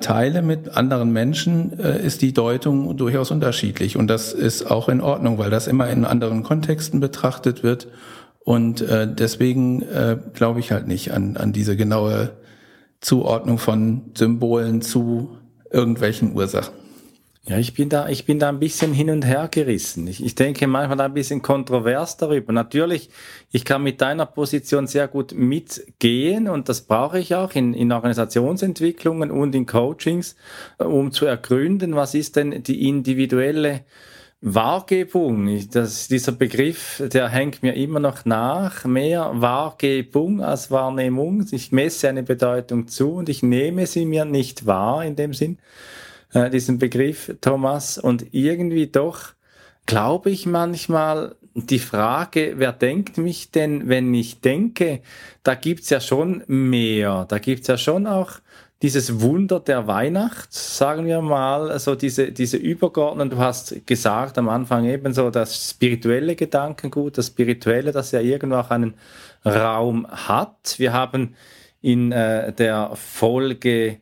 teile 0.00 0.42
mit 0.42 0.76
anderen 0.76 1.12
Menschen, 1.12 1.78
äh, 1.78 2.04
ist 2.04 2.22
die 2.22 2.34
Deutung 2.34 2.96
durchaus 2.96 3.30
unterschiedlich. 3.30 3.96
Und 3.96 4.08
das 4.08 4.32
ist 4.32 4.70
auch 4.70 4.88
in 4.88 5.00
Ordnung, 5.00 5.38
weil 5.38 5.50
das 5.50 5.68
immer 5.68 5.88
in 5.88 6.04
anderen 6.04 6.42
Kontexten 6.42 7.00
betrachtet 7.00 7.62
wird. 7.62 7.88
Und 8.40 8.80
äh, 8.82 9.06
deswegen 9.12 9.82
äh, 9.82 10.18
glaube 10.34 10.60
ich 10.60 10.72
halt 10.72 10.88
nicht 10.88 11.12
an, 11.12 11.36
an 11.36 11.52
diese 11.52 11.76
genaue 11.76 12.32
Zuordnung 13.00 13.58
von 13.58 14.10
Symbolen 14.14 14.82
zu 14.82 15.38
irgendwelchen 15.70 16.34
Ursachen. 16.34 16.81
Ja, 17.44 17.58
ich 17.58 17.74
bin 17.74 17.88
da, 17.88 18.08
ich 18.08 18.24
bin 18.24 18.38
da 18.38 18.48
ein 18.50 18.60
bisschen 18.60 18.92
hin 18.92 19.10
und 19.10 19.26
her 19.26 19.48
gerissen. 19.50 20.06
Ich, 20.06 20.24
ich 20.24 20.36
denke 20.36 20.68
manchmal 20.68 21.00
ein 21.00 21.12
bisschen 21.12 21.42
kontrovers 21.42 22.16
darüber. 22.16 22.52
Natürlich, 22.52 23.10
ich 23.50 23.64
kann 23.64 23.82
mit 23.82 24.00
deiner 24.00 24.26
Position 24.26 24.86
sehr 24.86 25.08
gut 25.08 25.34
mitgehen 25.34 26.46
und 26.46 26.68
das 26.68 26.82
brauche 26.82 27.18
ich 27.18 27.34
auch 27.34 27.52
in, 27.56 27.74
in 27.74 27.90
Organisationsentwicklungen 27.90 29.32
und 29.32 29.56
in 29.56 29.66
Coachings, 29.66 30.36
äh, 30.78 30.84
um 30.84 31.10
zu 31.10 31.26
ergründen, 31.26 31.96
was 31.96 32.14
ist 32.14 32.36
denn 32.36 32.62
die 32.62 32.88
individuelle 32.88 33.80
Wahrgebung, 34.40 35.68
das, 35.72 36.06
dieser 36.06 36.32
Begriff, 36.32 37.02
der 37.12 37.28
hängt 37.28 37.64
mir 37.64 37.74
immer 37.74 37.98
noch 37.98 38.24
nach. 38.24 38.84
Mehr 38.84 39.32
Wahrgebung 39.34 40.42
als 40.42 40.70
Wahrnehmung. 40.70 41.44
Ich 41.50 41.72
messe 41.72 42.08
eine 42.08 42.22
Bedeutung 42.22 42.86
zu 42.86 43.14
und 43.14 43.28
ich 43.28 43.42
nehme 43.42 43.86
sie 43.86 44.04
mir 44.04 44.24
nicht 44.24 44.64
wahr 44.64 45.04
in 45.04 45.16
dem 45.16 45.34
Sinn 45.34 45.58
äh, 46.32 46.50
diesen 46.50 46.78
Begriff, 46.78 47.34
Thomas. 47.40 47.98
Und 47.98 48.26
irgendwie 48.32 48.86
doch 48.86 49.34
glaube 49.86 50.30
ich 50.30 50.46
manchmal, 50.46 51.36
die 51.54 51.78
Frage, 51.78 52.54
wer 52.56 52.72
denkt 52.72 53.18
mich 53.18 53.50
denn, 53.50 53.88
wenn 53.88 54.14
ich 54.14 54.40
denke, 54.40 55.02
da 55.42 55.54
gibt's 55.54 55.90
ja 55.90 56.00
schon 56.00 56.42
mehr. 56.46 57.26
Da 57.28 57.38
gibt's 57.38 57.68
ja 57.68 57.76
schon 57.76 58.06
auch 58.06 58.40
dieses 58.80 59.20
Wunder 59.20 59.60
der 59.60 59.86
Weihnacht, 59.86 60.52
sagen 60.52 61.06
wir 61.06 61.20
mal, 61.20 61.70
also 61.70 61.94
diese, 61.94 62.32
diese 62.32 62.56
übergeordneten, 62.56 63.30
du 63.30 63.38
hast 63.38 63.86
gesagt 63.86 64.38
am 64.38 64.48
Anfang 64.48 64.86
eben 64.86 65.12
so 65.12 65.30
das 65.30 65.70
spirituelle 65.70 66.34
Gedankengut, 66.34 67.16
das 67.16 67.28
spirituelle, 67.28 67.92
das 67.92 68.10
ja 68.10 68.20
irgendwo 68.20 68.56
auch 68.56 68.70
einen 68.70 68.94
Raum 69.44 70.06
hat. 70.08 70.74
Wir 70.78 70.92
haben 70.92 71.36
in 71.80 72.10
äh, 72.10 72.52
der 72.52 72.90
Folge 72.94 74.00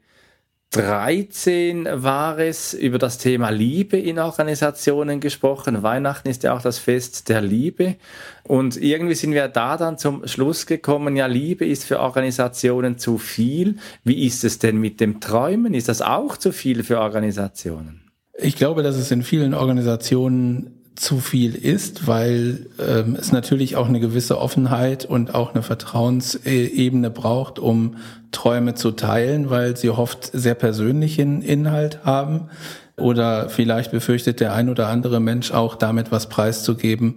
13 0.70 1.88
war 1.90 2.38
es 2.38 2.74
über 2.74 2.98
das 2.98 3.18
Thema 3.18 3.50
Liebe 3.50 3.98
in 3.98 4.20
Organisationen 4.20 5.18
gesprochen. 5.18 5.82
Weihnachten 5.82 6.28
ist 6.28 6.44
ja 6.44 6.54
auch 6.54 6.62
das 6.62 6.78
Fest 6.78 7.28
der 7.28 7.40
Liebe. 7.40 7.96
Und 8.44 8.76
irgendwie 8.76 9.16
sind 9.16 9.32
wir 9.32 9.48
da 9.48 9.76
dann 9.76 9.98
zum 9.98 10.28
Schluss 10.28 10.66
gekommen, 10.66 11.16
ja, 11.16 11.26
Liebe 11.26 11.66
ist 11.66 11.84
für 11.84 11.98
Organisationen 11.98 12.98
zu 12.98 13.18
viel. 13.18 13.78
Wie 14.04 14.24
ist 14.24 14.44
es 14.44 14.60
denn 14.60 14.78
mit 14.78 15.00
dem 15.00 15.18
Träumen? 15.18 15.74
Ist 15.74 15.88
das 15.88 16.02
auch 16.02 16.36
zu 16.36 16.52
viel 16.52 16.84
für 16.84 17.00
Organisationen? 17.00 18.02
Ich 18.38 18.54
glaube, 18.54 18.84
dass 18.84 18.94
es 18.94 19.10
in 19.10 19.24
vielen 19.24 19.54
Organisationen 19.54 20.79
zu 21.00 21.18
viel 21.18 21.54
ist, 21.54 22.06
weil 22.06 22.66
ähm, 22.78 23.16
es 23.18 23.32
natürlich 23.32 23.76
auch 23.76 23.88
eine 23.88 24.00
gewisse 24.00 24.38
Offenheit 24.38 25.06
und 25.06 25.34
auch 25.34 25.54
eine 25.54 25.62
Vertrauensebene 25.62 27.08
braucht, 27.08 27.58
um 27.58 27.96
Träume 28.32 28.74
zu 28.74 28.90
teilen, 28.90 29.48
weil 29.48 29.78
sie 29.78 29.88
oft 29.88 30.30
sehr 30.30 30.54
persönlichen 30.54 31.40
Inhalt 31.40 32.04
haben. 32.04 32.50
Oder 32.98 33.48
vielleicht 33.48 33.92
befürchtet 33.92 34.40
der 34.40 34.52
ein 34.52 34.68
oder 34.68 34.88
andere 34.88 35.20
Mensch 35.20 35.52
auch 35.52 35.74
damit 35.74 36.12
was 36.12 36.28
preiszugeben, 36.28 37.14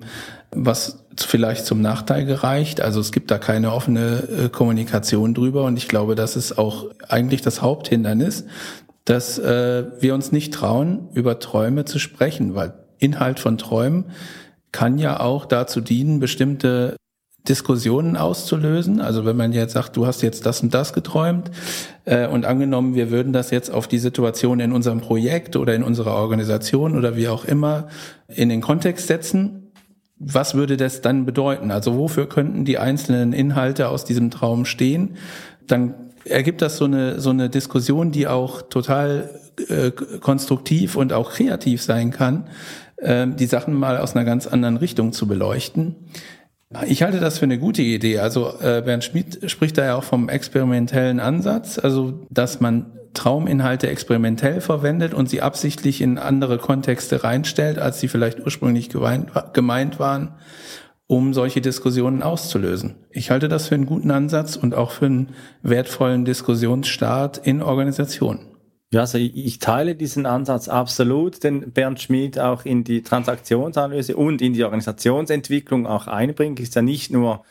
was 0.51 1.03
vielleicht 1.17 1.65
zum 1.65 1.81
Nachteil 1.81 2.23
gereicht. 2.23 2.79
Also 2.79 3.01
es 3.01 3.11
gibt 3.11 3.31
da 3.31 3.37
keine 3.37 3.73
offene 3.73 4.45
äh, 4.45 4.49
Kommunikation 4.49 5.33
drüber 5.33 5.65
und 5.65 5.75
ich 5.75 5.89
glaube, 5.89 6.15
das 6.15 6.37
ist 6.37 6.57
auch 6.57 6.85
eigentlich 7.09 7.41
das 7.41 7.61
Haupthindernis, 7.61 8.45
dass 9.03 9.39
äh, 9.39 9.83
wir 9.99 10.13
uns 10.13 10.31
nicht 10.31 10.53
trauen, 10.53 11.09
über 11.13 11.39
Träume 11.39 11.83
zu 11.83 11.99
sprechen, 11.99 12.55
weil 12.55 12.73
Inhalt 12.97 13.39
von 13.39 13.57
Träumen 13.57 14.05
kann 14.71 14.97
ja 14.97 15.19
auch 15.19 15.45
dazu 15.45 15.81
dienen, 15.81 16.19
bestimmte 16.19 16.95
Diskussionen 17.47 18.15
auszulösen. 18.15 19.01
Also 19.01 19.25
wenn 19.25 19.35
man 19.35 19.51
jetzt 19.51 19.73
sagt, 19.73 19.97
du 19.97 20.07
hast 20.07 20.21
jetzt 20.21 20.45
das 20.45 20.63
und 20.63 20.73
das 20.73 20.93
geträumt 20.93 21.51
äh, 22.05 22.27
und 22.27 22.45
angenommen, 22.45 22.95
wir 22.95 23.11
würden 23.11 23.33
das 23.33 23.51
jetzt 23.51 23.69
auf 23.69 23.87
die 23.87 23.99
Situation 23.99 24.59
in 24.59 24.71
unserem 24.71 25.01
Projekt 25.01 25.55
oder 25.55 25.75
in 25.75 25.83
unserer 25.83 26.13
Organisation 26.15 26.97
oder 26.97 27.17
wie 27.17 27.27
auch 27.27 27.43
immer 27.43 27.87
in 28.27 28.49
den 28.49 28.61
Kontext 28.61 29.07
setzen, 29.07 29.71
was 30.17 30.55
würde 30.55 30.77
das 30.77 31.01
dann 31.01 31.25
bedeuten? 31.25 31.69
Also 31.69 31.97
wofür 31.97 32.29
könnten 32.29 32.63
die 32.63 32.77
einzelnen 32.77 33.33
Inhalte 33.33 33.89
aus 33.89 34.05
diesem 34.05 34.31
Traum 34.31 34.63
stehen? 34.63 35.17
Dann 35.67 35.95
ergibt 36.23 36.61
das 36.61 36.77
so 36.77 36.85
eine, 36.85 37.19
so 37.19 37.31
eine 37.31 37.49
Diskussion, 37.49 38.11
die 38.11 38.27
auch 38.27 38.61
total 38.61 39.29
äh, 39.67 39.91
konstruktiv 39.91 40.95
und 40.95 41.11
auch 41.11 41.31
kreativ 41.31 41.81
sein 41.81 42.11
kann, 42.11 42.45
die 43.03 43.45
Sachen 43.45 43.73
mal 43.73 43.97
aus 43.97 44.15
einer 44.15 44.25
ganz 44.25 44.47
anderen 44.47 44.77
Richtung 44.77 45.11
zu 45.11 45.27
beleuchten. 45.27 45.95
Ich 46.87 47.03
halte 47.03 47.19
das 47.19 47.37
für 47.37 47.45
eine 47.45 47.59
gute 47.59 47.81
Idee. 47.81 48.19
Also 48.19 48.53
äh, 48.59 48.81
Bernd 48.83 49.03
Schmidt 49.03 49.51
spricht 49.51 49.77
da 49.77 49.85
ja 49.85 49.95
auch 49.95 50.03
vom 50.03 50.27
experimentellen 50.29 51.19
Ansatz, 51.19 51.77
also 51.77 52.25
dass 52.29 52.61
man 52.61 52.87
Trauminhalte 53.13 53.87
experimentell 53.89 54.59
verwendet 54.59 55.13
und 55.13 55.29
sie 55.29 55.41
absichtlich 55.41 56.01
in 56.01 56.17
andere 56.17 56.57
Kontexte 56.57 57.23
reinstellt, 57.23 57.77
als 57.77 57.99
sie 57.99 58.07
vielleicht 58.07 58.39
ursprünglich 58.39 58.89
gemeint 58.89 59.99
waren, 59.99 60.31
um 61.05 61.33
solche 61.35 61.61
Diskussionen 61.61 62.23
auszulösen. 62.23 62.95
Ich 63.11 63.29
halte 63.29 63.49
das 63.49 63.67
für 63.67 63.75
einen 63.75 63.85
guten 63.85 64.09
Ansatz 64.09 64.55
und 64.55 64.73
auch 64.73 64.89
für 64.89 65.05
einen 65.05 65.29
wertvollen 65.61 66.25
Diskussionsstart 66.25 67.37
in 67.37 67.61
Organisationen. 67.61 68.52
Ja, 68.93 68.99
also 68.99 69.17
ich 69.17 69.57
teile 69.57 69.95
diesen 69.95 70.27
Ansatz 70.27 70.67
absolut, 70.67 71.43
den 71.43 71.71
Bernd 71.71 71.99
Schmidt 71.99 72.37
auch 72.37 72.63
in 72.63 72.83
die 72.83 73.01
Transaktionsanalyse 73.01 74.15
und 74.15 74.39
in 74.39 74.53
die 74.53 74.63
Organisationsentwicklung 74.63 75.87
auch 75.87 76.05
einbringt. 76.05 76.59
Ist 76.59 76.75
ja 76.75 76.83
nicht 76.83 77.09
nur 77.09 77.43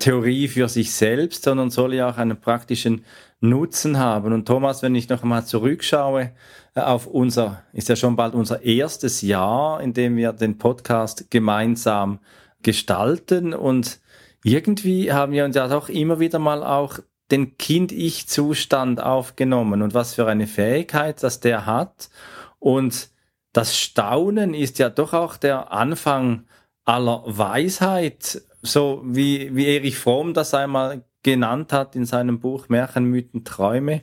Theorie 0.00 0.48
für 0.48 0.68
sich 0.68 0.92
selbst, 0.92 1.44
sondern 1.44 1.70
soll 1.70 1.94
ja 1.94 2.10
auch 2.10 2.16
einen 2.16 2.40
praktischen 2.40 3.04
Nutzen 3.38 4.00
haben. 4.00 4.32
Und 4.32 4.48
Thomas, 4.48 4.82
wenn 4.82 4.96
ich 4.96 5.08
noch 5.08 5.22
einmal 5.22 5.44
zurückschaue 5.44 6.32
äh, 6.74 6.80
auf 6.80 7.06
unser, 7.06 7.62
ist 7.72 7.88
ja 7.88 7.94
schon 7.94 8.16
bald 8.16 8.34
unser 8.34 8.62
erstes 8.62 9.22
Jahr, 9.22 9.80
in 9.80 9.92
dem 9.92 10.16
wir 10.16 10.32
den 10.32 10.58
Podcast 10.58 11.30
gemeinsam 11.30 12.18
gestalten 12.62 13.54
und 13.54 14.00
irgendwie 14.42 15.12
haben 15.12 15.30
wir 15.30 15.44
uns 15.44 15.54
ja 15.54 15.68
doch 15.68 15.88
immer 15.88 16.18
wieder 16.18 16.40
mal 16.40 16.64
auch 16.64 16.98
den 17.30 17.56
Kind-Ich-Zustand 17.56 19.02
aufgenommen 19.02 19.82
und 19.82 19.94
was 19.94 20.14
für 20.14 20.26
eine 20.26 20.46
Fähigkeit, 20.46 21.22
dass 21.22 21.40
der 21.40 21.66
hat. 21.66 22.10
Und 22.58 23.10
das 23.52 23.76
Staunen 23.76 24.54
ist 24.54 24.78
ja 24.78 24.90
doch 24.90 25.12
auch 25.12 25.36
der 25.36 25.72
Anfang 25.72 26.44
aller 26.84 27.22
Weisheit, 27.26 28.42
so 28.62 29.02
wie, 29.04 29.54
wie 29.54 29.66
Erich 29.66 29.98
Fromm 29.98 30.34
das 30.34 30.54
einmal 30.54 31.04
genannt 31.22 31.72
hat 31.72 31.96
in 31.96 32.06
seinem 32.06 32.40
Buch 32.40 32.68
Märchen, 32.68 33.04
Mythen, 33.04 33.44
Träume. 33.44 34.02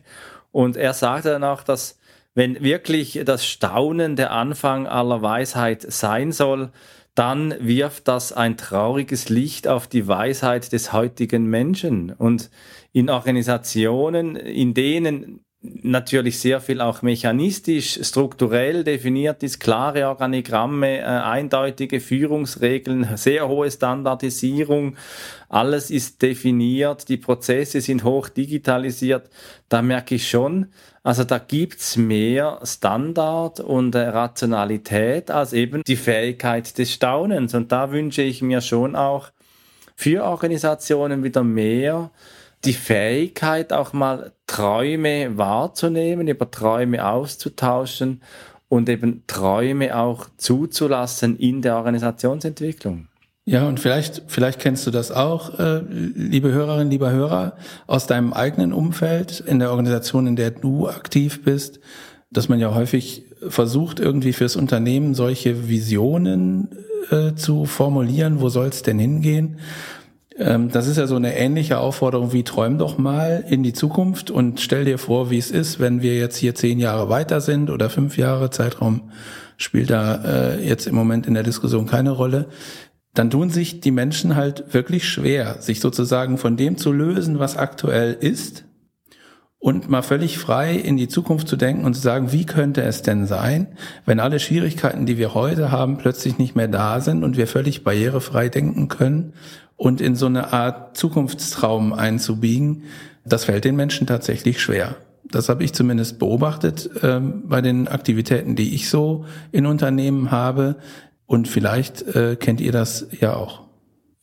Und 0.51 0.77
er 0.77 0.93
sagte 0.93 1.29
dann 1.29 1.43
auch, 1.43 1.63
dass 1.63 1.99
wenn 2.33 2.61
wirklich 2.61 3.21
das 3.25 3.45
Staunen 3.45 4.15
der 4.15 4.31
Anfang 4.31 4.85
aller 4.87 5.21
Weisheit 5.21 5.81
sein 5.81 6.31
soll, 6.31 6.71
dann 7.15 7.55
wirft 7.59 8.07
das 8.07 8.31
ein 8.31 8.57
trauriges 8.57 9.29
Licht 9.29 9.67
auf 9.67 9.87
die 9.87 10.07
Weisheit 10.07 10.71
des 10.71 10.93
heutigen 10.93 11.47
Menschen. 11.47 12.11
Und 12.11 12.51
in 12.93 13.09
Organisationen, 13.09 14.35
in 14.35 14.73
denen 14.73 15.41
natürlich 15.61 16.39
sehr 16.39 16.61
viel 16.61 16.81
auch 16.81 17.01
mechanistisch, 17.01 17.99
strukturell 18.03 18.83
definiert 18.83 19.41
ist, 19.43 19.59
klare 19.59 20.07
Organigramme, 20.07 20.99
äh, 20.99 21.03
eindeutige 21.03 21.99
Führungsregeln, 21.99 23.17
sehr 23.17 23.47
hohe 23.47 23.69
Standardisierung, 23.69 24.95
alles 25.49 25.89
ist 25.89 26.21
definiert, 26.21 27.09
die 27.09 27.17
Prozesse 27.17 27.81
sind 27.81 28.03
hoch 28.03 28.29
digitalisiert, 28.29 29.29
da 29.67 29.81
merke 29.81 30.15
ich 30.15 30.29
schon, 30.29 30.67
also 31.03 31.23
da 31.23 31.39
gibt's 31.39 31.97
mehr 31.97 32.59
Standard 32.63 33.59
und 33.59 33.95
äh, 33.95 34.09
Rationalität 34.09 35.31
als 35.31 35.53
eben 35.53 35.81
die 35.87 35.95
Fähigkeit 35.95 36.77
des 36.77 36.93
Staunens. 36.93 37.55
Und 37.55 37.71
da 37.71 37.91
wünsche 37.91 38.21
ich 38.21 38.41
mir 38.41 38.59
schon 38.59 38.95
auch 38.95 39.29
für 39.95 40.25
Organisationen 40.25 41.23
wieder 41.23 41.43
mehr 41.43 42.11
die 42.65 42.73
Fähigkeit, 42.73 43.71
auch 43.71 43.93
mal 43.93 44.31
Träume 44.47 45.37
wahrzunehmen, 45.37 46.27
über 46.27 46.49
Träume 46.49 47.05
auszutauschen 47.05 48.21
und 48.69 48.89
eben 48.89 49.23
Träume 49.27 49.95
auch 49.95 50.27
zuzulassen 50.37 51.37
in 51.37 51.61
der 51.61 51.77
Organisationsentwicklung. 51.77 53.07
Ja, 53.45 53.65
und 53.65 53.79
vielleicht, 53.79 54.23
vielleicht 54.27 54.59
kennst 54.59 54.85
du 54.85 54.91
das 54.91 55.09
auch, 55.09 55.57
äh, 55.57 55.79
liebe 55.87 56.51
Hörerinnen, 56.51 56.91
lieber 56.91 57.11
Hörer, 57.11 57.55
aus 57.85 58.05
deinem 58.05 58.33
eigenen 58.33 58.73
Umfeld, 58.73 59.39
in 59.39 59.59
der 59.59 59.71
Organisation, 59.71 60.27
in 60.27 60.35
der 60.35 60.51
du 60.51 60.89
aktiv 60.89 61.43
bist, 61.45 61.79
dass 62.29 62.49
man 62.49 62.59
ja 62.59 62.75
häufig 62.75 63.23
versucht, 63.47 64.01
irgendwie 64.01 64.33
fürs 64.33 64.57
Unternehmen 64.57 65.13
solche 65.13 65.69
Visionen 65.69 66.69
äh, 67.09 67.35
zu 67.35 67.65
formulieren, 67.65 68.41
wo 68.41 68.49
soll 68.49 68.67
es 68.67 68.81
denn 68.81 68.99
hingehen? 68.99 69.59
Ähm, 70.39 70.69
das 70.69 70.87
ist 70.87 70.97
ja 70.97 71.07
so 71.07 71.15
eine 71.15 71.35
ähnliche 71.35 71.79
Aufforderung 71.79 72.33
wie 72.33 72.43
träum 72.43 72.77
doch 72.77 72.97
mal 72.97 73.43
in 73.47 73.63
die 73.63 73.73
Zukunft 73.73 74.29
und 74.29 74.59
stell 74.59 74.85
dir 74.85 74.97
vor, 74.97 75.29
wie 75.29 75.37
es 75.37 75.51
ist, 75.51 75.79
wenn 75.79 76.01
wir 76.01 76.17
jetzt 76.17 76.37
hier 76.37 76.55
zehn 76.55 76.79
Jahre 76.79 77.09
weiter 77.09 77.41
sind 77.41 77.69
oder 77.69 77.89
fünf 77.89 78.17
Jahre 78.17 78.49
Zeitraum 78.49 79.11
spielt 79.57 79.89
da 79.89 80.23
äh, 80.23 80.67
jetzt 80.67 80.85
im 80.85 80.95
Moment 80.95 81.25
in 81.25 81.33
der 81.33 81.43
Diskussion 81.43 81.87
keine 81.87 82.11
Rolle. 82.11 82.47
Dann 83.15 83.31
tun 83.31 83.49
sich 83.49 83.79
die 83.79 83.89
Menschen 83.89 84.35
halt 84.35 84.75
wirklich 84.75 85.09
schwer, 85.09 85.59
sich 85.59 85.79
sozusagen 85.79 86.37
von 86.37 86.55
dem 86.55 86.77
zu 86.77 86.91
lösen, 86.91 87.39
was 87.39 87.57
aktuell 87.57 88.13
ist 88.13 88.65
und 89.59 89.89
mal 89.89 90.03
völlig 90.03 90.37
frei 90.37 90.75
in 90.75 90.97
die 90.97 91.07
Zukunft 91.07 91.47
zu 91.47 91.55
denken 91.55 91.85
und 91.85 91.95
zu 91.95 92.01
sagen, 92.01 92.31
wie 92.31 92.45
könnte 92.45 92.83
es 92.83 93.01
denn 93.01 93.25
sein, 93.25 93.67
wenn 94.05 94.19
alle 94.19 94.39
Schwierigkeiten, 94.39 95.05
die 95.05 95.17
wir 95.17 95.33
heute 95.33 95.71
haben, 95.71 95.97
plötzlich 95.97 96.37
nicht 96.37 96.55
mehr 96.55 96.67
da 96.67 97.01
sind 97.01 97.23
und 97.23 97.37
wir 97.37 97.47
völlig 97.47 97.83
barrierefrei 97.83 98.49
denken 98.49 98.87
können 98.87 99.33
und 99.75 99.99
in 99.99 100.15
so 100.15 100.27
eine 100.27 100.53
Art 100.53 100.95
Zukunftstraum 100.95 101.93
einzubiegen, 101.93 102.83
das 103.25 103.45
fällt 103.45 103.65
den 103.65 103.75
Menschen 103.75 104.07
tatsächlich 104.07 104.61
schwer. 104.61 104.95
Das 105.29 105.49
habe 105.49 105.63
ich 105.63 105.73
zumindest 105.73 106.19
beobachtet 106.19 106.89
ähm, 107.03 107.43
bei 107.45 107.61
den 107.61 107.87
Aktivitäten, 107.87 108.55
die 108.55 108.73
ich 108.73 108.89
so 108.89 109.25
in 109.51 109.65
Unternehmen 109.65 110.31
habe. 110.31 110.77
Und 111.25 111.49
vielleicht 111.49 112.03
äh, 112.15 112.37
kennt 112.37 112.61
ihr 112.61 112.71
das 112.71 113.07
ja 113.19 113.35
auch. 113.35 113.66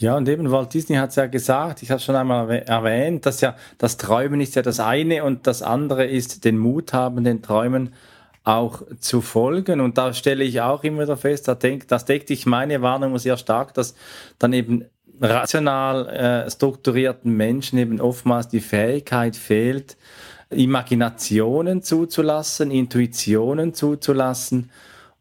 Ja, 0.04 0.18
und 0.18 0.28
eben 0.28 0.50
Walt 0.50 0.74
Disney 0.74 0.96
hat 0.96 1.10
es 1.10 1.16
ja 1.16 1.24
gesagt, 1.24 1.82
ich 1.82 1.90
habe 1.90 1.98
schon 1.98 2.14
einmal 2.14 2.50
erwähnt, 2.50 3.24
dass 3.24 3.40
ja 3.40 3.56
das 3.78 3.96
Träumen 3.96 4.38
ist 4.42 4.54
ja 4.54 4.60
das 4.60 4.78
eine 4.78 5.24
und 5.24 5.46
das 5.46 5.62
andere 5.62 6.04
ist 6.04 6.44
den 6.44 6.58
Mut 6.58 6.92
haben, 6.92 7.24
den 7.24 7.40
Träumen 7.40 7.94
auch 8.42 8.82
zu 9.00 9.22
folgen. 9.22 9.80
Und 9.80 9.96
da 9.96 10.12
stelle 10.12 10.44
ich 10.44 10.60
auch 10.60 10.84
immer 10.84 11.04
wieder 11.04 11.16
fest, 11.16 11.48
da 11.48 11.54
denk, 11.54 11.88
das 11.88 12.04
deckt 12.04 12.28
sich 12.28 12.44
meine 12.44 12.82
Warnung 12.82 13.16
sehr 13.16 13.38
stark, 13.38 13.72
dass 13.72 13.94
dann 14.38 14.52
eben 14.52 14.84
rational 15.22 16.06
äh, 16.10 16.50
strukturierten 16.50 17.34
Menschen 17.34 17.78
eben 17.78 17.98
oftmals 17.98 18.48
die 18.48 18.60
Fähigkeit 18.60 19.36
fehlt, 19.36 19.96
Imaginationen 20.50 21.82
zuzulassen, 21.82 22.70
Intuitionen 22.70 23.72
zuzulassen 23.72 24.70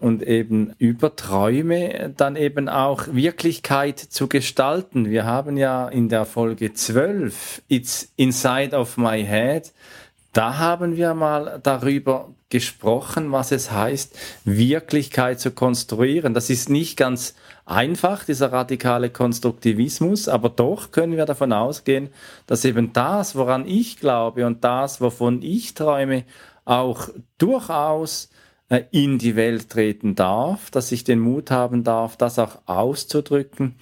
und 0.03 0.21
eben 0.21 0.73
über 0.79 1.15
Träume 1.15 2.13
dann 2.17 2.35
eben 2.35 2.67
auch 2.67 3.07
Wirklichkeit 3.13 3.99
zu 3.99 4.27
gestalten. 4.27 5.09
Wir 5.09 5.23
haben 5.23 5.55
ja 5.55 5.87
in 5.87 6.09
der 6.09 6.25
Folge 6.25 6.73
12, 6.73 7.61
It's 7.69 8.11
Inside 8.17 8.75
of 8.75 8.97
My 8.97 9.23
Head, 9.23 9.71
da 10.33 10.57
haben 10.57 10.97
wir 10.97 11.13
mal 11.13 11.61
darüber 11.63 12.31
gesprochen, 12.49 13.31
was 13.31 13.53
es 13.53 13.71
heißt, 13.71 14.17
Wirklichkeit 14.43 15.39
zu 15.39 15.51
konstruieren. 15.51 16.33
Das 16.33 16.49
ist 16.49 16.69
nicht 16.69 16.97
ganz 16.97 17.33
einfach, 17.65 18.25
dieser 18.25 18.51
radikale 18.51 19.09
Konstruktivismus, 19.09 20.27
aber 20.27 20.49
doch 20.49 20.91
können 20.91 21.15
wir 21.15 21.25
davon 21.25 21.53
ausgehen, 21.53 22.09
dass 22.45 22.65
eben 22.65 22.91
das, 22.91 23.37
woran 23.37 23.65
ich 23.65 24.01
glaube 24.01 24.45
und 24.45 24.65
das, 24.65 24.99
wovon 24.99 25.41
ich 25.41 25.75
träume, 25.75 26.25
auch 26.65 27.07
durchaus 27.37 28.29
in 28.91 29.17
die 29.17 29.35
Welt 29.35 29.69
treten 29.69 30.15
darf, 30.15 30.71
dass 30.71 30.91
ich 30.91 31.03
den 31.03 31.19
Mut 31.19 31.51
haben 31.51 31.83
darf, 31.83 32.17
das 32.17 32.39
auch 32.39 32.59
auszudrücken 32.65 33.75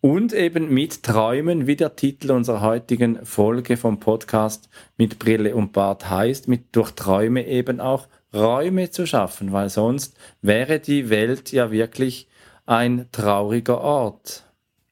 und 0.00 0.32
eben 0.32 0.72
mit 0.72 1.02
Träumen, 1.02 1.66
wie 1.66 1.76
der 1.76 1.96
Titel 1.96 2.30
unserer 2.30 2.60
heutigen 2.60 3.24
Folge 3.24 3.76
vom 3.76 3.98
Podcast 3.98 4.68
mit 4.96 5.18
Brille 5.18 5.54
und 5.54 5.72
Bart 5.72 6.08
heißt, 6.08 6.48
mit 6.48 6.76
durch 6.76 6.92
Träume 6.92 7.46
eben 7.46 7.80
auch 7.80 8.06
Räume 8.32 8.90
zu 8.90 9.06
schaffen, 9.06 9.52
weil 9.52 9.70
sonst 9.70 10.16
wäre 10.40 10.78
die 10.78 11.10
Welt 11.10 11.50
ja 11.50 11.70
wirklich 11.70 12.28
ein 12.66 13.06
trauriger 13.10 13.80
Ort. 13.80 14.44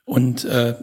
Und 0.04 0.44
äh, 0.44 0.74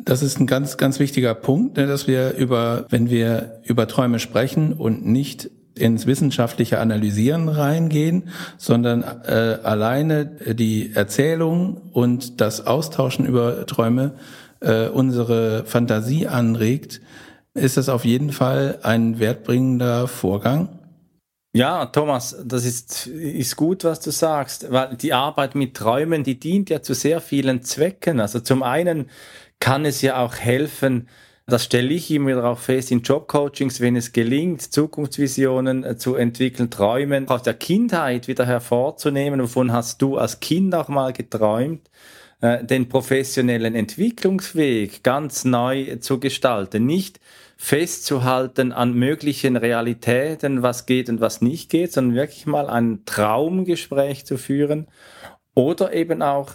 das 0.00 0.22
ist 0.22 0.40
ein 0.40 0.46
ganz, 0.46 0.76
ganz 0.76 0.98
wichtiger 0.98 1.34
Punkt, 1.34 1.76
ne, 1.76 1.86
dass 1.86 2.06
wir 2.06 2.32
über, 2.34 2.86
wenn 2.90 3.08
wir 3.08 3.60
über 3.64 3.86
Träume 3.86 4.18
sprechen 4.18 4.72
und 4.72 5.06
nicht 5.06 5.50
ins 5.82 6.06
wissenschaftliche 6.06 6.78
Analysieren 6.78 7.48
reingehen, 7.48 8.28
sondern 8.56 9.02
äh, 9.02 9.58
alleine 9.64 10.26
die 10.26 10.92
Erzählung 10.94 11.90
und 11.92 12.40
das 12.40 12.66
Austauschen 12.66 13.26
über 13.26 13.66
Träume 13.66 14.14
äh, 14.60 14.86
unsere 14.86 15.64
Fantasie 15.64 16.28
anregt, 16.28 17.00
ist 17.54 17.76
das 17.76 17.88
auf 17.88 18.04
jeden 18.04 18.30
Fall 18.30 18.78
ein 18.82 19.18
wertbringender 19.18 20.06
Vorgang. 20.06 20.68
Ja, 21.54 21.86
Thomas, 21.86 22.36
das 22.44 22.64
ist, 22.64 23.08
ist 23.08 23.56
gut, 23.56 23.84
was 23.84 24.00
du 24.00 24.10
sagst, 24.10 24.70
weil 24.70 24.96
die 24.96 25.12
Arbeit 25.12 25.54
mit 25.54 25.74
Träumen, 25.74 26.22
die 26.22 26.38
dient 26.38 26.70
ja 26.70 26.80
zu 26.80 26.94
sehr 26.94 27.20
vielen 27.20 27.62
Zwecken. 27.62 28.20
Also 28.20 28.40
zum 28.40 28.62
einen 28.62 29.10
kann 29.60 29.84
es 29.84 30.00
ja 30.00 30.16
auch 30.16 30.36
helfen, 30.36 31.08
das 31.52 31.64
stelle 31.64 31.92
ich 31.92 32.10
immer 32.10 32.42
auch 32.44 32.58
fest 32.58 32.90
in 32.90 33.02
Jobcoachings, 33.02 33.80
wenn 33.80 33.94
es 33.94 34.12
gelingt, 34.12 34.62
Zukunftsvisionen 34.62 35.84
äh, 35.84 35.96
zu 35.96 36.14
entwickeln, 36.14 36.70
Träumen 36.70 37.28
aus 37.28 37.42
der 37.42 37.54
Kindheit 37.54 38.26
wieder 38.26 38.46
hervorzunehmen. 38.46 39.42
Wovon 39.42 39.70
hast 39.70 40.00
du 40.00 40.16
als 40.16 40.40
Kind 40.40 40.74
auch 40.74 40.88
mal 40.88 41.12
geträumt? 41.12 41.90
Äh, 42.40 42.64
den 42.64 42.88
professionellen 42.88 43.74
Entwicklungsweg 43.74 45.04
ganz 45.04 45.44
neu 45.44 45.96
zu 45.96 46.18
gestalten. 46.18 46.86
Nicht 46.86 47.20
festzuhalten 47.56 48.72
an 48.72 48.94
möglichen 48.94 49.56
Realitäten, 49.56 50.62
was 50.62 50.86
geht 50.86 51.08
und 51.08 51.20
was 51.20 51.42
nicht 51.42 51.70
geht, 51.70 51.92
sondern 51.92 52.16
wirklich 52.16 52.46
mal 52.46 52.68
ein 52.68 53.04
Traumgespräch 53.04 54.24
zu 54.24 54.38
führen 54.38 54.88
oder 55.54 55.92
eben 55.92 56.22
auch 56.22 56.54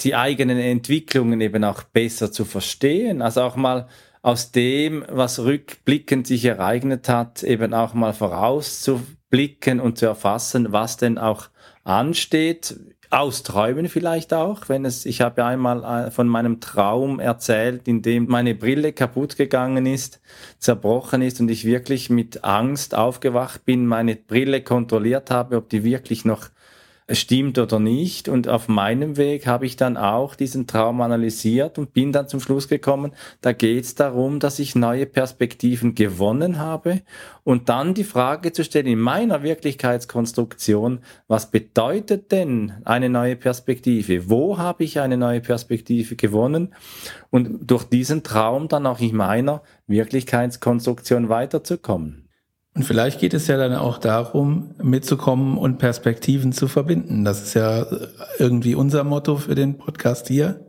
die 0.00 0.14
eigenen 0.14 0.58
Entwicklungen 0.58 1.40
eben 1.40 1.64
auch 1.64 1.82
besser 1.82 2.32
zu 2.32 2.44
verstehen. 2.44 3.22
Also 3.22 3.42
auch 3.42 3.56
mal 3.56 3.88
aus 4.22 4.52
dem, 4.52 5.04
was 5.08 5.38
rückblickend 5.38 6.26
sich 6.26 6.44
ereignet 6.44 7.08
hat, 7.08 7.42
eben 7.42 7.72
auch 7.74 7.94
mal 7.94 8.12
vorauszublicken 8.12 9.80
und 9.80 9.98
zu 9.98 10.06
erfassen, 10.06 10.72
was 10.72 10.96
denn 10.96 11.18
auch 11.18 11.48
ansteht 11.84 12.76
aus 13.10 13.42
Träumen 13.42 13.88
vielleicht 13.88 14.34
auch, 14.34 14.68
wenn 14.68 14.84
es, 14.84 15.06
ich 15.06 15.20
habe 15.20 15.40
ja 15.40 15.46
einmal 15.48 16.06
äh, 16.06 16.10
von 16.10 16.28
meinem 16.28 16.60
Traum 16.60 17.20
erzählt, 17.20 17.86
in 17.86 18.02
dem 18.02 18.26
meine 18.26 18.54
Brille 18.54 18.92
kaputt 18.92 19.36
gegangen 19.36 19.86
ist, 19.86 20.20
zerbrochen 20.58 21.22
ist 21.22 21.40
und 21.40 21.50
ich 21.50 21.64
wirklich 21.64 22.10
mit 22.10 22.44
Angst 22.44 22.94
aufgewacht 22.94 23.64
bin, 23.64 23.86
meine 23.86 24.16
Brille 24.16 24.62
kontrolliert 24.62 25.30
habe, 25.30 25.56
ob 25.56 25.68
die 25.68 25.84
wirklich 25.84 26.24
noch 26.24 26.48
stimmt 27.10 27.58
oder 27.58 27.78
nicht. 27.78 28.28
Und 28.28 28.48
auf 28.48 28.68
meinem 28.68 29.16
Weg 29.16 29.46
habe 29.46 29.66
ich 29.66 29.76
dann 29.76 29.96
auch 29.96 30.34
diesen 30.34 30.66
Traum 30.66 31.00
analysiert 31.00 31.78
und 31.78 31.92
bin 31.92 32.12
dann 32.12 32.28
zum 32.28 32.40
Schluss 32.40 32.68
gekommen, 32.68 33.12
da 33.40 33.52
geht 33.52 33.84
es 33.84 33.94
darum, 33.94 34.40
dass 34.40 34.58
ich 34.58 34.74
neue 34.74 35.06
Perspektiven 35.06 35.94
gewonnen 35.94 36.58
habe 36.58 37.02
und 37.44 37.68
dann 37.68 37.94
die 37.94 38.04
Frage 38.04 38.52
zu 38.52 38.64
stellen 38.64 38.86
in 38.86 38.98
meiner 38.98 39.42
Wirklichkeitskonstruktion, 39.42 41.00
was 41.28 41.50
bedeutet 41.50 42.32
denn 42.32 42.72
eine 42.84 43.08
neue 43.08 43.36
Perspektive? 43.36 44.28
Wo 44.28 44.58
habe 44.58 44.84
ich 44.84 44.98
eine 44.98 45.16
neue 45.16 45.40
Perspektive 45.40 46.16
gewonnen? 46.16 46.74
Und 47.30 47.70
durch 47.70 47.84
diesen 47.84 48.24
Traum 48.24 48.68
dann 48.68 48.86
auch 48.86 49.00
in 49.00 49.14
meiner 49.14 49.62
Wirklichkeitskonstruktion 49.86 51.28
weiterzukommen. 51.28 52.25
Und 52.76 52.82
vielleicht 52.82 53.20
geht 53.20 53.32
es 53.32 53.46
ja 53.46 53.56
dann 53.56 53.74
auch 53.74 53.96
darum, 53.96 54.74
mitzukommen 54.82 55.56
und 55.56 55.78
Perspektiven 55.78 56.52
zu 56.52 56.68
verbinden. 56.68 57.24
Das 57.24 57.42
ist 57.42 57.54
ja 57.54 57.86
irgendwie 58.38 58.74
unser 58.74 59.02
Motto 59.02 59.36
für 59.36 59.54
den 59.54 59.78
Podcast 59.78 60.28
hier. 60.28 60.60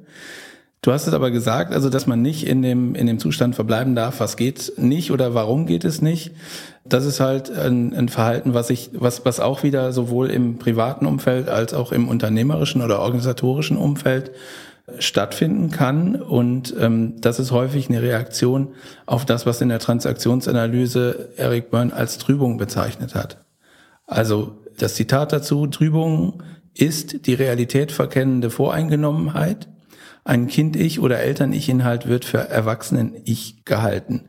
Du 0.81 0.93
hast 0.93 1.05
es 1.05 1.13
aber 1.13 1.31
gesagt, 1.31 1.73
also 1.73 1.89
dass 1.89 2.07
man 2.07 2.21
nicht 2.21 2.47
in 2.47 2.61
dem, 2.61 2.95
in 2.95 3.07
dem 3.07 3.19
Zustand 3.19 3.55
verbleiben 3.55 3.93
darf, 3.93 4.21
was 4.21 4.37
geht 4.37 4.71
nicht 4.77 5.11
oder 5.11 5.33
warum 5.33 5.65
geht 5.65 5.83
es 5.83 6.01
nicht. 6.01 6.31
Das 6.85 7.05
ist 7.05 7.19
halt 7.19 7.51
ein, 7.51 7.93
ein 7.93 8.07
Verhalten, 8.07 8.53
was 8.53 8.69
ich, 8.69 8.91
was, 8.93 9.25
was 9.25 9.41
auch 9.41 9.63
wieder 9.63 9.91
sowohl 9.91 10.29
im 10.29 10.59
privaten 10.59 11.05
Umfeld 11.05 11.49
als 11.49 11.73
auch 11.73 11.91
im 11.91 12.07
unternehmerischen 12.07 12.81
oder 12.81 13.01
organisatorischen 13.01 13.75
Umfeld 13.75 14.31
stattfinden 14.99 15.71
kann. 15.71 16.15
Und 16.15 16.73
ähm, 16.79 17.19
das 17.19 17.39
ist 17.39 17.51
häufig 17.51 17.89
eine 17.89 18.01
Reaktion 18.01 18.69
auf 19.05 19.25
das, 19.25 19.45
was 19.45 19.61
in 19.61 19.69
der 19.69 19.79
Transaktionsanalyse 19.79 21.29
Eric 21.37 21.69
Byrne 21.71 21.93
als 21.93 22.17
Trübung 22.17 22.57
bezeichnet 22.57 23.15
hat. 23.15 23.45
Also 24.05 24.57
das 24.77 24.95
Zitat 24.95 25.33
dazu, 25.33 25.67
Trübung 25.67 26.43
ist 26.73 27.25
die 27.25 27.33
Realität 27.33 27.91
verkennende 27.91 28.49
Voreingenommenheit. 28.49 29.67
Ein 30.23 30.47
Kind-Ich 30.47 30.99
oder 30.99 31.19
Eltern-Ich-Inhalt 31.19 32.07
wird 32.07 32.25
für 32.25 32.37
Erwachsenen-Ich 32.37 33.65
gehalten. 33.65 34.25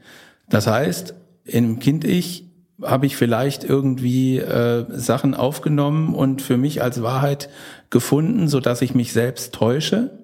Das 0.48 0.66
heißt, 0.66 1.14
im 1.44 1.78
Kind-Ich 1.78 2.48
habe 2.82 3.06
ich 3.06 3.16
vielleicht 3.16 3.64
irgendwie 3.64 4.38
äh, 4.38 4.86
Sachen 4.90 5.34
aufgenommen 5.34 6.14
und 6.14 6.42
für 6.42 6.56
mich 6.56 6.82
als 6.82 7.02
Wahrheit 7.02 7.48
gefunden, 7.90 8.48
so 8.48 8.60
dass 8.60 8.82
ich 8.82 8.94
mich 8.94 9.12
selbst 9.12 9.52
täusche. 9.54 10.18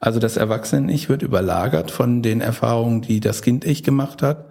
Also 0.00 0.20
das 0.20 0.36
Erwachsenen-Ich 0.36 1.08
wird 1.08 1.22
überlagert 1.22 1.90
von 1.90 2.22
den 2.22 2.40
Erfahrungen, 2.40 3.02
die 3.02 3.20
das 3.20 3.42
Kind-Ich 3.42 3.82
gemacht 3.82 4.22
hat. 4.22 4.46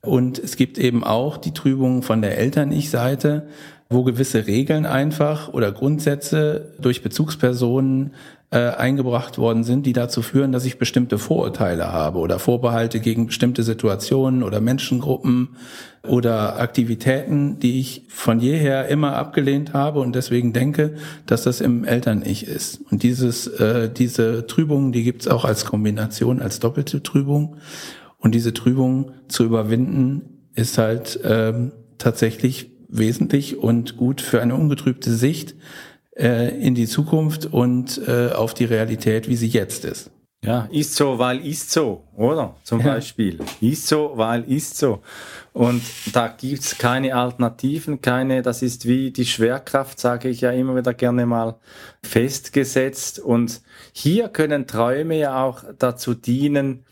Und 0.00 0.38
es 0.38 0.56
gibt 0.56 0.78
eben 0.78 1.02
auch 1.02 1.38
die 1.38 1.54
Trübung 1.54 2.02
von 2.02 2.20
der 2.20 2.36
Eltern-Ich-Seite, 2.38 3.48
wo 3.88 4.02
gewisse 4.02 4.46
Regeln 4.46 4.86
einfach 4.86 5.48
oder 5.52 5.72
Grundsätze 5.72 6.72
durch 6.78 7.02
Bezugspersonen 7.02 8.12
äh, 8.54 8.70
eingebracht 8.76 9.36
worden 9.36 9.64
sind, 9.64 9.84
die 9.84 9.92
dazu 9.92 10.22
führen, 10.22 10.52
dass 10.52 10.64
ich 10.64 10.78
bestimmte 10.78 11.18
Vorurteile 11.18 11.90
habe 11.92 12.18
oder 12.18 12.38
Vorbehalte 12.38 13.00
gegen 13.00 13.26
bestimmte 13.26 13.64
Situationen 13.64 14.44
oder 14.44 14.60
Menschengruppen 14.60 15.56
oder 16.06 16.60
Aktivitäten, 16.60 17.58
die 17.58 17.80
ich 17.80 18.04
von 18.08 18.38
jeher 18.38 18.86
immer 18.86 19.16
abgelehnt 19.16 19.72
habe 19.72 19.98
und 19.98 20.14
deswegen 20.14 20.52
denke, 20.52 20.94
dass 21.26 21.42
das 21.42 21.60
im 21.60 21.84
Eltern-Ich 21.84 22.46
ist. 22.46 22.80
Und 22.92 23.02
dieses, 23.02 23.48
äh, 23.48 23.90
diese 23.90 24.46
Trübung, 24.46 24.92
die 24.92 25.02
gibt's 25.02 25.26
auch 25.26 25.44
als 25.44 25.64
Kombination, 25.64 26.40
als 26.40 26.60
doppelte 26.60 27.02
Trübung. 27.02 27.56
Und 28.18 28.36
diese 28.36 28.54
Trübung 28.54 29.10
zu 29.26 29.42
überwinden, 29.42 30.46
ist 30.54 30.78
halt 30.78 31.18
ähm, 31.24 31.72
tatsächlich 31.98 32.70
wesentlich 32.88 33.58
und 33.58 33.96
gut 33.96 34.20
für 34.20 34.40
eine 34.40 34.54
ungetrübte 34.54 35.12
Sicht 35.12 35.56
äh, 36.16 36.48
in 36.60 36.74
die 36.74 36.86
Zukunft 36.86 37.46
und 37.46 38.00
äh, 38.06 38.30
auf 38.30 38.54
die 38.54 38.64
Realität, 38.64 39.28
wie 39.28 39.36
sie 39.36 39.48
jetzt 39.48 39.84
ist. 39.84 40.10
Ja, 40.44 40.68
ist 40.70 40.94
so, 40.94 41.18
weil 41.18 41.44
ist 41.46 41.70
so, 41.70 42.04
oder? 42.14 42.54
Zum 42.64 42.80
ja. 42.80 42.94
Beispiel. 42.94 43.38
Ist 43.62 43.86
so, 43.86 44.12
weil 44.14 44.42
ist 44.42 44.76
so. 44.76 45.00
Und 45.54 45.82
da 46.12 46.28
gibt's 46.28 46.76
keine 46.76 47.14
Alternativen, 47.14 48.02
keine, 48.02 48.42
das 48.42 48.60
ist 48.60 48.86
wie 48.86 49.10
die 49.10 49.24
Schwerkraft, 49.24 49.98
sage 49.98 50.28
ich 50.28 50.42
ja 50.42 50.50
immer 50.50 50.76
wieder 50.76 50.92
gerne 50.92 51.24
mal, 51.24 51.56
festgesetzt. 52.02 53.20
Und 53.20 53.62
hier 53.92 54.28
können 54.28 54.66
Träume 54.66 55.18
ja 55.18 55.42
auch 55.42 55.64
dazu 55.78 56.12
dienen, 56.12 56.84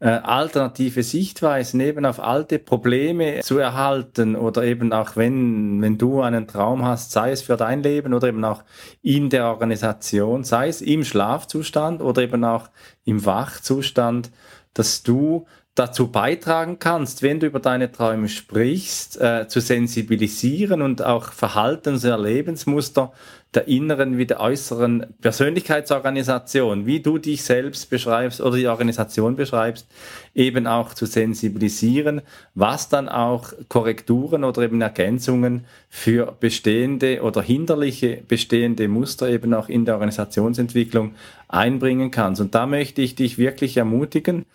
äh, 0.00 0.08
alternative 0.08 1.02
Sichtweisen 1.02 1.78
eben 1.80 2.06
auf 2.06 2.20
alte 2.20 2.58
Probleme 2.58 3.40
zu 3.40 3.58
erhalten 3.58 4.34
oder 4.34 4.64
eben 4.64 4.92
auch 4.94 5.14
wenn, 5.16 5.82
wenn 5.82 5.98
du 5.98 6.22
einen 6.22 6.48
Traum 6.48 6.84
hast, 6.84 7.12
sei 7.12 7.32
es 7.32 7.42
für 7.42 7.56
dein 7.56 7.82
Leben 7.82 8.14
oder 8.14 8.28
eben 8.28 8.42
auch 8.44 8.64
in 9.02 9.28
der 9.28 9.46
Organisation, 9.46 10.42
sei 10.42 10.68
es 10.68 10.80
im 10.80 11.04
Schlafzustand 11.04 12.00
oder 12.00 12.22
eben 12.22 12.44
auch 12.44 12.70
im 13.04 13.26
Wachzustand, 13.26 14.30
dass 14.72 15.02
du 15.02 15.46
dazu 15.74 16.08
beitragen 16.08 16.78
kannst, 16.78 17.22
wenn 17.22 17.38
du 17.38 17.46
über 17.46 17.60
deine 17.60 17.92
Träume 17.92 18.28
sprichst, 18.28 19.20
äh, 19.20 19.48
zu 19.48 19.60
sensibilisieren 19.60 20.82
und 20.82 21.04
auch 21.04 21.32
Verhaltens- 21.32 22.04
und 22.04 22.22
Lebensmuster 22.22 23.12
der 23.54 23.66
inneren 23.66 24.16
wie 24.16 24.26
der 24.26 24.38
äußeren 24.38 25.06
Persönlichkeitsorganisation, 25.20 26.86
wie 26.86 27.00
du 27.00 27.18
dich 27.18 27.42
selbst 27.42 27.90
beschreibst 27.90 28.40
oder 28.40 28.56
die 28.56 28.68
Organisation 28.68 29.34
beschreibst, 29.34 29.88
eben 30.34 30.68
auch 30.68 30.94
zu 30.94 31.04
sensibilisieren, 31.04 32.22
was 32.54 32.88
dann 32.88 33.08
auch 33.08 33.52
Korrekturen 33.68 34.44
oder 34.44 34.62
eben 34.62 34.80
Ergänzungen 34.80 35.64
für 35.88 36.36
bestehende 36.38 37.22
oder 37.22 37.42
hinderliche 37.42 38.22
bestehende 38.28 38.86
Muster 38.86 39.28
eben 39.28 39.52
auch 39.52 39.68
in 39.68 39.84
der 39.84 39.94
Organisationsentwicklung 39.94 41.16
einbringen 41.48 42.12
kannst. 42.12 42.40
Und 42.40 42.54
da 42.54 42.66
möchte 42.66 43.02
ich 43.02 43.16
dich 43.16 43.36
wirklich 43.36 43.76
ermutigen, 43.76 44.46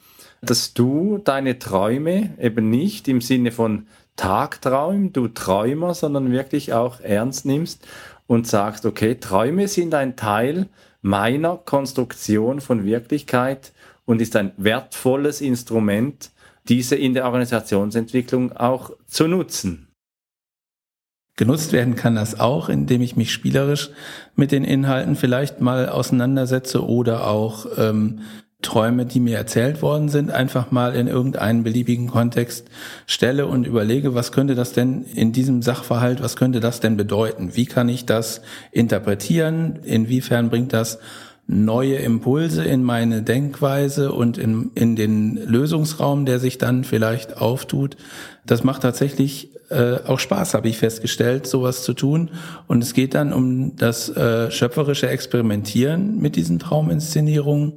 dass 0.41 0.73
du 0.73 1.17
deine 1.17 1.60
Träume 1.60 2.34
eben 2.39 2.69
nicht 2.69 3.10
im 3.10 3.19
Sinne 3.19 3.51
von 3.51 3.88
Tagtraum, 4.15 5.12
du 5.12 5.27
Träumer, 5.27 5.93
sondern 5.93 6.31
wirklich 6.31 6.71
auch 6.71 7.01
ernst 7.01 7.45
nimmst 7.45 7.86
und 8.27 8.47
sagst, 8.47 8.85
okay, 8.85 9.15
Träume 9.15 9.67
sind 9.67 9.93
ein 9.93 10.15
Teil 10.15 10.67
meiner 11.01 11.57
Konstruktion 11.57 12.61
von 12.61 12.85
Wirklichkeit 12.85 13.73
und 14.05 14.21
ist 14.21 14.35
ein 14.35 14.51
wertvolles 14.57 15.41
Instrument, 15.41 16.31
diese 16.67 16.95
in 16.95 17.13
der 17.13 17.25
Organisationsentwicklung 17.25 18.53
auch 18.53 18.91
zu 19.07 19.27
nutzen. 19.27 19.88
Genutzt 21.38 21.73
werden 21.73 21.95
kann 21.95 22.15
das 22.15 22.39
auch, 22.39 22.69
indem 22.69 23.01
ich 23.01 23.17
mich 23.17 23.33
spielerisch 23.33 23.89
mit 24.35 24.51
den 24.51 24.63
Inhalten 24.63 25.15
vielleicht 25.15 25.59
mal 25.59 25.89
auseinandersetze 25.89 26.85
oder 26.85 27.27
auch 27.27 27.65
ähm, 27.77 28.21
Träume, 28.65 29.06
die 29.06 29.19
mir 29.19 29.38
erzählt 29.38 29.82
worden 29.82 30.10
sind, 30.10 30.32
einfach 30.32 30.71
mal 30.71 30.95
in 30.95 31.08
irgendeinen 31.08 31.63
beliebigen 31.63 32.08
Kontext 32.08 32.67
stelle 33.06 33.45
und 33.45 33.65
überlege, 33.65 34.15
was 34.15 34.32
könnte 34.32 34.56
das 34.56 34.73
denn 34.73 35.04
in 35.04 35.32
diesem 35.32 35.62
Sachverhalt, 35.62 36.21
was 36.21 36.36
könnte 36.36 36.60
das 36.60 36.80
denn 36.80 36.97
bedeuten? 36.97 37.51
Wie 37.56 37.65
kann 37.65 37.88
ich 37.88 38.06
das 38.06 38.41
interpretieren? 38.71 39.80
Inwiefern 39.84 40.49
bringt 40.49 40.73
das 40.73 40.99
neue 41.47 41.97
Impulse 41.97 42.63
in 42.63 42.84
meine 42.84 43.21
Denkweise 43.21 44.12
und 44.12 44.38
in, 44.38 44.71
in 44.73 44.95
den 44.95 45.36
Lösungsraum, 45.36 46.25
der 46.25 46.39
sich 46.39 46.58
dann 46.58 46.84
vielleicht 46.84 47.38
auftut. 47.38 47.97
Das 48.45 48.63
macht 48.63 48.82
tatsächlich 48.82 49.51
äh, 49.69 49.97
auch 50.08 50.19
Spaß, 50.19 50.54
habe 50.56 50.67
ich 50.69 50.78
festgestellt, 50.78 51.47
sowas 51.47 51.84
zu 51.84 51.93
tun. 51.93 52.32
Und 52.67 52.84
es 52.84 52.93
geht 52.93 53.13
dann 53.13 53.32
um 53.32 53.75
das 53.75 54.10
äh, 54.10 54.49
schöpferische 54.49 55.08
Experimentieren 55.08 56.19
mit 56.19 56.36
diesen 56.36 56.60
Trauminszenierungen 56.60 57.73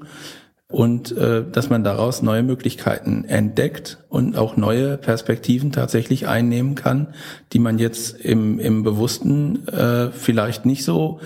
und 0.71 1.17
äh, 1.17 1.45
dass 1.51 1.71
man 1.71 1.83
daraus 1.83 2.23
neue 2.23 2.43
Möglichkeiten 2.43 3.25
entdeckt 3.25 4.05
und 4.09 4.37
auch 4.37 4.57
neue 4.57 4.99
Perspektiven 4.99 5.73
tatsächlich 5.73 6.29
einnehmen 6.29 6.75
kann, 6.75 7.15
die 7.53 7.59
man 7.59 7.79
jetzt 7.79 8.21
im, 8.21 8.59
im 8.59 8.83
Bewussten 8.83 9.67
äh, 9.69 10.11
vielleicht 10.11 10.67
nicht 10.67 10.85
so 10.85 11.21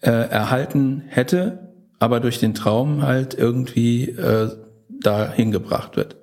äh, 0.00 0.10
erhalten 0.10 1.04
hätte, 1.06 1.70
aber 2.00 2.18
durch 2.18 2.40
den 2.40 2.54
Traum 2.54 3.02
halt 3.02 3.34
irgendwie 3.34 4.10
äh, 4.10 4.50
dahin 5.00 5.52
gebracht 5.52 5.96
wird. 5.96 6.16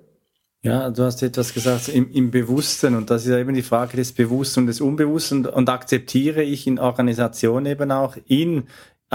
Ja, 0.65 0.89
du 0.89 1.03
hast 1.03 1.21
etwas 1.21 1.53
gesagt 1.53 1.89
im, 1.89 2.11
im 2.11 2.31
Bewussten 2.31 2.95
und 2.95 3.09
das 3.11 3.23
ist 3.23 3.29
ja 3.29 3.38
eben 3.38 3.53
die 3.53 3.61
Frage 3.61 3.97
des 3.97 4.13
Bewussten 4.13 4.61
und 4.61 4.67
des 4.67 4.81
Unbewussten 4.81 5.45
und 5.45 5.69
akzeptiere 5.69 6.41
ich 6.41 6.65
in 6.65 6.79
Organisationen 6.79 7.67
eben 7.67 7.91
auch 7.91 8.17
in 8.25 8.63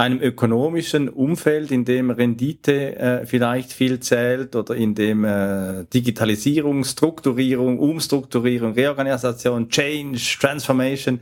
einem 0.01 0.19
ökonomischen 0.19 1.09
Umfeld, 1.09 1.69
in 1.69 1.85
dem 1.85 2.09
Rendite 2.09 2.95
äh, 2.97 3.25
vielleicht 3.27 3.71
viel 3.71 3.99
zählt 3.99 4.55
oder 4.55 4.73
in 4.75 4.95
dem 4.95 5.23
äh, 5.23 5.85
Digitalisierung, 5.93 6.83
Strukturierung, 6.83 7.77
Umstrukturierung, 7.77 8.73
Reorganisation, 8.73 9.69
Change, 9.69 10.19
Transformation, 10.39 11.19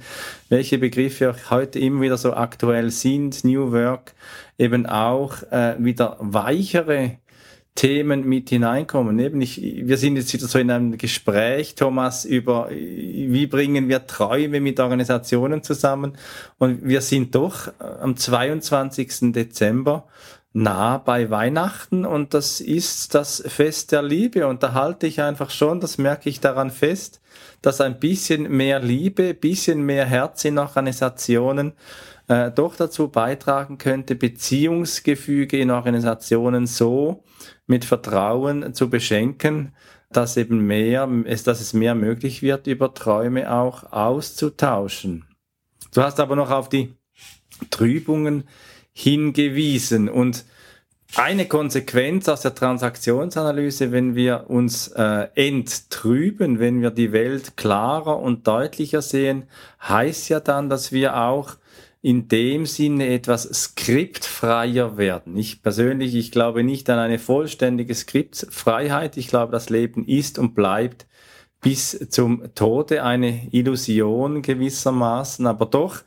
welche 0.48 0.78
Begriffe 0.78 1.32
auch 1.32 1.52
heute 1.52 1.78
immer 1.80 2.02
wieder 2.02 2.18
so 2.18 2.34
aktuell 2.34 2.90
sind, 2.90 3.44
New 3.44 3.74
Work, 3.74 4.14
eben 4.58 4.86
auch 4.86 5.44
äh, 5.52 5.76
wieder 5.78 6.16
weichere 6.20 7.18
Themen 7.80 8.28
mit 8.28 8.50
hineinkommen. 8.50 9.18
Eben 9.20 9.40
ich, 9.40 9.62
wir 9.64 9.98
sind 9.98 10.18
jetzt 10.18 10.34
wieder 10.34 10.48
so 10.48 10.60
in 10.60 10.70
einem 10.70 10.98
Gespräch, 10.98 11.76
Thomas, 11.76 12.26
über 12.26 12.70
wie 12.70 13.48
bringen 13.48 13.88
wir 13.88 14.06
Träume 14.06 14.60
mit 14.60 14.82
Organisationen 14.82 15.64
zusammen. 15.64 16.18
Und 16.58 16.86
wir 16.86 17.00
sind 17.00 17.36
doch 17.36 17.68
äh, 17.68 17.72
am 18.02 18.18
22. 18.18 19.32
Dezember 19.32 20.08
nah 20.52 20.98
bei 20.98 21.30
Weihnachten 21.30 22.06
und 22.06 22.34
das 22.34 22.60
ist 22.60 23.16
das 23.16 23.42
Fest 23.48 23.94
der 23.94 24.02
Liebe 24.02 24.46
und 24.48 24.62
da 24.62 24.74
halte 24.74 25.08
ich 25.08 25.22
einfach 25.22 25.50
schon, 25.50 25.80
das 25.80 25.98
merke 25.98 26.28
ich 26.28 26.42
daran 26.42 26.72
fest, 26.72 27.22
dass 27.62 27.80
ein 27.80 28.00
bisschen 28.00 28.52
mehr 28.58 28.82
Liebe, 28.82 29.34
bisschen 29.34 29.84
mehr 29.84 30.06
Herz 30.06 30.44
in 30.44 30.58
Organisationen 30.58 31.74
äh, 32.28 32.52
doch 32.52 32.76
dazu 32.76 33.08
beitragen 33.08 33.78
könnte, 33.78 34.16
Beziehungsgefüge 34.16 35.58
in 35.58 35.72
Organisationen 35.72 36.68
so 36.68 37.24
mit 37.70 37.86
Vertrauen 37.86 38.74
zu 38.74 38.90
beschenken, 38.90 39.74
dass 40.12 40.38
eben 40.38 40.66
mehr, 40.66 41.08
dass 41.08 41.62
es 41.62 41.74
mehr 41.74 41.94
möglich 41.94 42.42
wird, 42.42 42.68
über 42.68 42.94
Träume 42.94 43.52
auch 43.52 43.92
auszutauschen. 43.92 45.26
Du 45.94 46.02
hast 46.02 46.20
aber 46.20 46.36
noch 46.36 46.50
auf 46.50 46.68
die 46.68 46.94
Trübungen 47.70 48.46
hingewiesen 48.92 50.10
und 50.10 50.46
eine 51.16 51.48
Konsequenz 51.48 52.28
aus 52.28 52.42
der 52.42 52.54
Transaktionsanalyse, 52.54 53.92
wenn 53.92 54.16
wir 54.16 54.46
uns 54.48 54.90
äh, 54.90 55.28
enttrüben, 55.34 56.60
wenn 56.60 56.82
wir 56.82 56.92
die 56.92 57.12
Welt 57.12 57.58
klarer 57.58 58.20
und 58.20 58.48
deutlicher 58.48 59.02
sehen, 59.02 59.44
heißt 59.82 60.30
ja 60.30 60.40
dann, 60.40 60.70
dass 60.70 60.92
wir 60.92 61.18
auch 61.18 61.56
in 62.02 62.28
dem 62.30 62.66
Sinne 62.66 63.10
etwas 63.10 63.44
skriptfreier 63.44 64.98
werden. 64.98 65.36
Ich 65.38 65.62
persönlich, 65.62 66.16
ich 66.16 66.32
glaube 66.32 66.64
nicht 66.64 66.90
an 66.90 67.00
eine 67.00 67.20
vollständige 67.20 67.94
Skriptfreiheit. 67.94 69.18
Ich 69.18 69.28
glaube, 69.28 69.52
das 69.52 69.70
Leben 69.70 70.06
ist 70.06 70.40
und 70.40 70.56
bleibt 70.56 71.08
bis 71.62 72.08
zum 72.10 72.56
Tode 72.56 73.04
eine 73.04 73.50
Illusion 73.52 74.42
gewissermaßen. 74.42 75.46
Aber 75.46 75.66
doch 75.66 76.02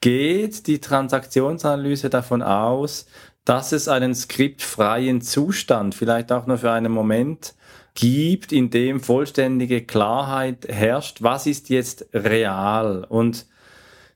geht 0.00 0.66
die 0.66 0.80
Transaktionsanalyse 0.80 2.10
davon 2.10 2.42
aus, 2.42 3.06
dass 3.44 3.72
es 3.72 3.88
einen 3.88 4.14
skriptfreien 4.14 5.22
Zustand, 5.22 5.94
vielleicht 5.94 6.30
auch 6.30 6.46
nur 6.46 6.58
für 6.58 6.72
einen 6.72 6.92
Moment, 6.92 7.54
gibt, 7.94 8.52
in 8.52 8.68
dem 8.68 9.00
vollständige 9.00 9.82
Klarheit 9.82 10.68
herrscht, 10.68 11.22
was 11.22 11.46
ist 11.46 11.70
jetzt 11.70 12.06
real. 12.12 13.06
Und 13.08 13.46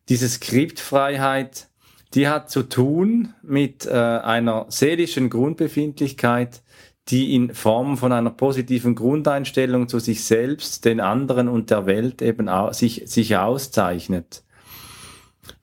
diese 0.08 0.28
Skriptfreiheit, 0.28 1.68
die 2.14 2.28
hat 2.28 2.50
zu 2.50 2.64
tun 2.64 3.34
mit 3.42 3.86
äh, 3.86 3.90
einer 3.90 4.66
seelischen 4.68 5.30
Grundbefindlichkeit, 5.30 6.62
die 7.08 7.34
in 7.34 7.54
Form 7.54 7.96
von 7.96 8.12
einer 8.12 8.30
positiven 8.30 8.94
Grundeinstellung 8.94 9.88
zu 9.88 9.98
sich 9.98 10.24
selbst, 10.24 10.84
den 10.84 11.00
anderen 11.00 11.48
und 11.48 11.70
der 11.70 11.86
Welt 11.86 12.22
eben 12.22 12.48
auch, 12.48 12.72
sich, 12.72 13.02
sich 13.06 13.36
auszeichnet. 13.36 14.44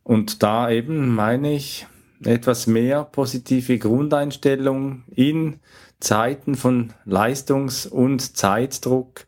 Und 0.03 0.43
da 0.43 0.69
eben 0.69 1.13
meine 1.13 1.53
ich 1.53 1.87
etwas 2.23 2.67
mehr 2.67 3.05
positive 3.05 3.77
Grundeinstellung 3.77 5.03
in 5.15 5.59
Zeiten 5.99 6.55
von 6.55 6.93
Leistungs- 7.05 7.85
und 7.85 8.37
Zeitdruck 8.37 9.25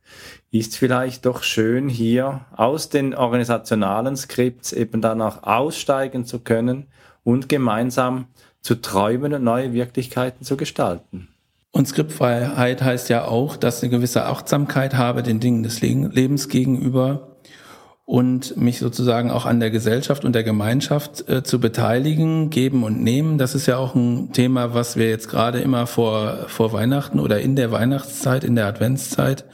ist 0.52 0.78
vielleicht 0.78 1.26
doch 1.26 1.44
schön, 1.44 1.90
hier 1.90 2.46
aus 2.56 2.90
den 2.90 3.14
organisationalen 3.14 4.16
Skripts 4.16 4.74
eben 4.74 5.02
danach 5.02 5.44
aussteigen 5.44 6.26
zu 6.26 6.40
können 6.40 6.88
und 7.24 7.50
gemeinsam 7.50 8.26
zu 8.62 8.76
träumen 8.76 9.34
und 9.34 9.44
neue 9.44 9.74
Wirklichkeiten 9.74 10.46
zu 10.46 10.58
gestalten. 10.58 11.28
Und 11.72 11.88
Skriptfreiheit 11.88 12.82
heißt 12.82 13.10
ja 13.10 13.26
auch, 13.26 13.56
dass 13.56 13.82
eine 13.82 13.92
gewisse 13.92 14.26
Achtsamkeit 14.26 14.96
habe 14.96 15.24
den 15.24 15.40
Dingen 15.40 15.64
des 15.64 15.82
Lebens 15.82 16.50
gegenüber 16.50 17.31
und 18.12 18.58
mich 18.58 18.80
sozusagen 18.80 19.32
auch 19.32 19.46
an 19.46 19.62
der 19.62 19.72
Gesellschaft 19.72 20.26
und 20.26 20.36
der 20.36 20.44
Gemeinschaft 20.44 21.30
äh, 21.30 21.44
zu 21.44 21.62
beteiligen, 21.62 22.50
geben 22.50 22.84
und 22.84 23.02
nehmen. 23.02 23.38
Das 23.38 23.56
ist 23.56 23.68
ja 23.68 23.78
auch 23.78 23.96
ein 23.96 24.34
Thema, 24.34 24.74
was 24.74 24.98
wir 24.98 25.10
jetzt 25.10 25.30
gerade 25.30 25.62
immer 25.62 25.88
vor, 25.88 26.40
vor 26.48 26.74
Weihnachten 26.74 27.22
oder 27.22 27.40
in 27.40 27.56
der 27.56 27.72
Weihnachtszeit, 27.72 28.44
in 28.44 28.58
der 28.58 28.68
Adventszeit 28.68 29.46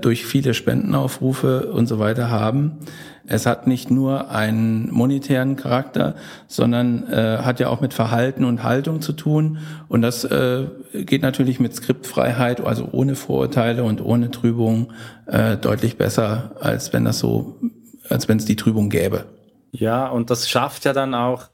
durch 0.00 0.24
viele 0.24 0.54
Spendenaufrufe 0.54 1.72
und 1.72 1.88
so 1.88 1.98
weiter 1.98 2.30
haben. 2.30 2.78
Es 3.26 3.46
hat 3.46 3.66
nicht 3.66 3.90
nur 3.90 4.30
einen 4.30 4.92
monetären 4.92 5.56
Charakter, 5.56 6.14
sondern 6.46 7.08
äh, 7.10 7.38
hat 7.38 7.58
ja 7.58 7.68
auch 7.68 7.80
mit 7.80 7.94
Verhalten 7.94 8.44
und 8.44 8.62
Haltung 8.62 9.00
zu 9.00 9.12
tun. 9.12 9.58
Und 9.88 10.02
das 10.02 10.22
äh, 10.24 10.66
geht 10.92 11.22
natürlich 11.22 11.58
mit 11.58 11.74
Skriptfreiheit, 11.74 12.60
also 12.60 12.88
ohne 12.92 13.16
Vorurteile 13.16 13.82
und 13.82 14.04
ohne 14.04 14.30
Trübung, 14.30 14.92
äh, 15.26 15.56
deutlich 15.56 15.96
besser, 15.96 16.52
als 16.60 16.92
wenn 16.92 17.04
das 17.04 17.18
so, 17.18 17.58
als 18.08 18.28
wenn 18.28 18.38
es 18.38 18.44
die 18.44 18.56
Trübung 18.56 18.90
gäbe. 18.90 19.26
Ja, 19.72 20.08
und 20.08 20.30
das 20.30 20.48
schafft 20.48 20.84
ja 20.84 20.92
dann 20.92 21.14
auch 21.14 21.48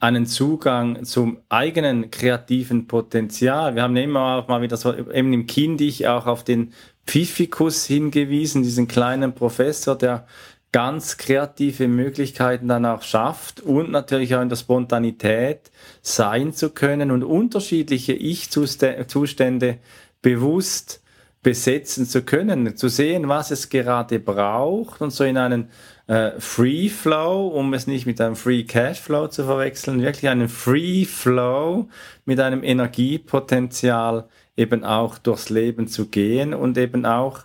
einen 0.00 0.26
Zugang 0.26 1.04
zum 1.04 1.38
eigenen 1.48 2.10
kreativen 2.10 2.86
Potenzial. 2.86 3.74
Wir 3.74 3.82
haben 3.82 3.96
immer 3.96 4.36
auch 4.36 4.48
mal 4.48 4.60
wieder 4.60 4.76
so 4.76 4.94
eben 4.94 5.32
im 5.32 5.46
Kindig 5.46 6.06
auch 6.06 6.26
auf 6.26 6.44
den 6.44 6.72
Pfiffikus 7.06 7.86
hingewiesen, 7.86 8.62
diesen 8.62 8.88
kleinen 8.88 9.34
Professor, 9.34 9.96
der 9.96 10.26
ganz 10.72 11.18
kreative 11.18 11.86
Möglichkeiten 11.86 12.66
dann 12.66 12.84
auch 12.84 13.02
schafft 13.02 13.60
und 13.60 13.92
natürlich 13.92 14.34
auch 14.34 14.42
in 14.42 14.48
der 14.48 14.56
Spontanität 14.56 15.70
sein 16.02 16.52
zu 16.52 16.70
können 16.70 17.12
und 17.12 17.22
unterschiedliche 17.22 18.12
Ich-Zustände 18.12 19.78
bewusst 20.20 21.03
besetzen 21.44 22.06
zu 22.06 22.22
können, 22.22 22.76
zu 22.76 22.88
sehen, 22.88 23.28
was 23.28 23.52
es 23.52 23.68
gerade 23.68 24.18
braucht 24.18 25.00
und 25.00 25.12
so 25.12 25.22
in 25.22 25.36
einen 25.36 25.68
äh, 26.08 26.32
Free 26.40 26.88
Flow, 26.88 27.46
um 27.48 27.72
es 27.74 27.86
nicht 27.86 28.06
mit 28.06 28.20
einem 28.20 28.34
Free 28.34 28.64
Cash 28.64 29.00
Flow 29.00 29.28
zu 29.28 29.44
verwechseln, 29.44 30.02
wirklich 30.02 30.28
einen 30.28 30.48
Free 30.48 31.04
Flow 31.04 31.88
mit 32.24 32.40
einem 32.40 32.64
Energiepotenzial 32.64 34.28
eben 34.56 34.82
auch 34.82 35.18
durchs 35.18 35.50
Leben 35.50 35.86
zu 35.86 36.06
gehen 36.06 36.54
und 36.54 36.76
eben 36.78 37.06
auch 37.06 37.40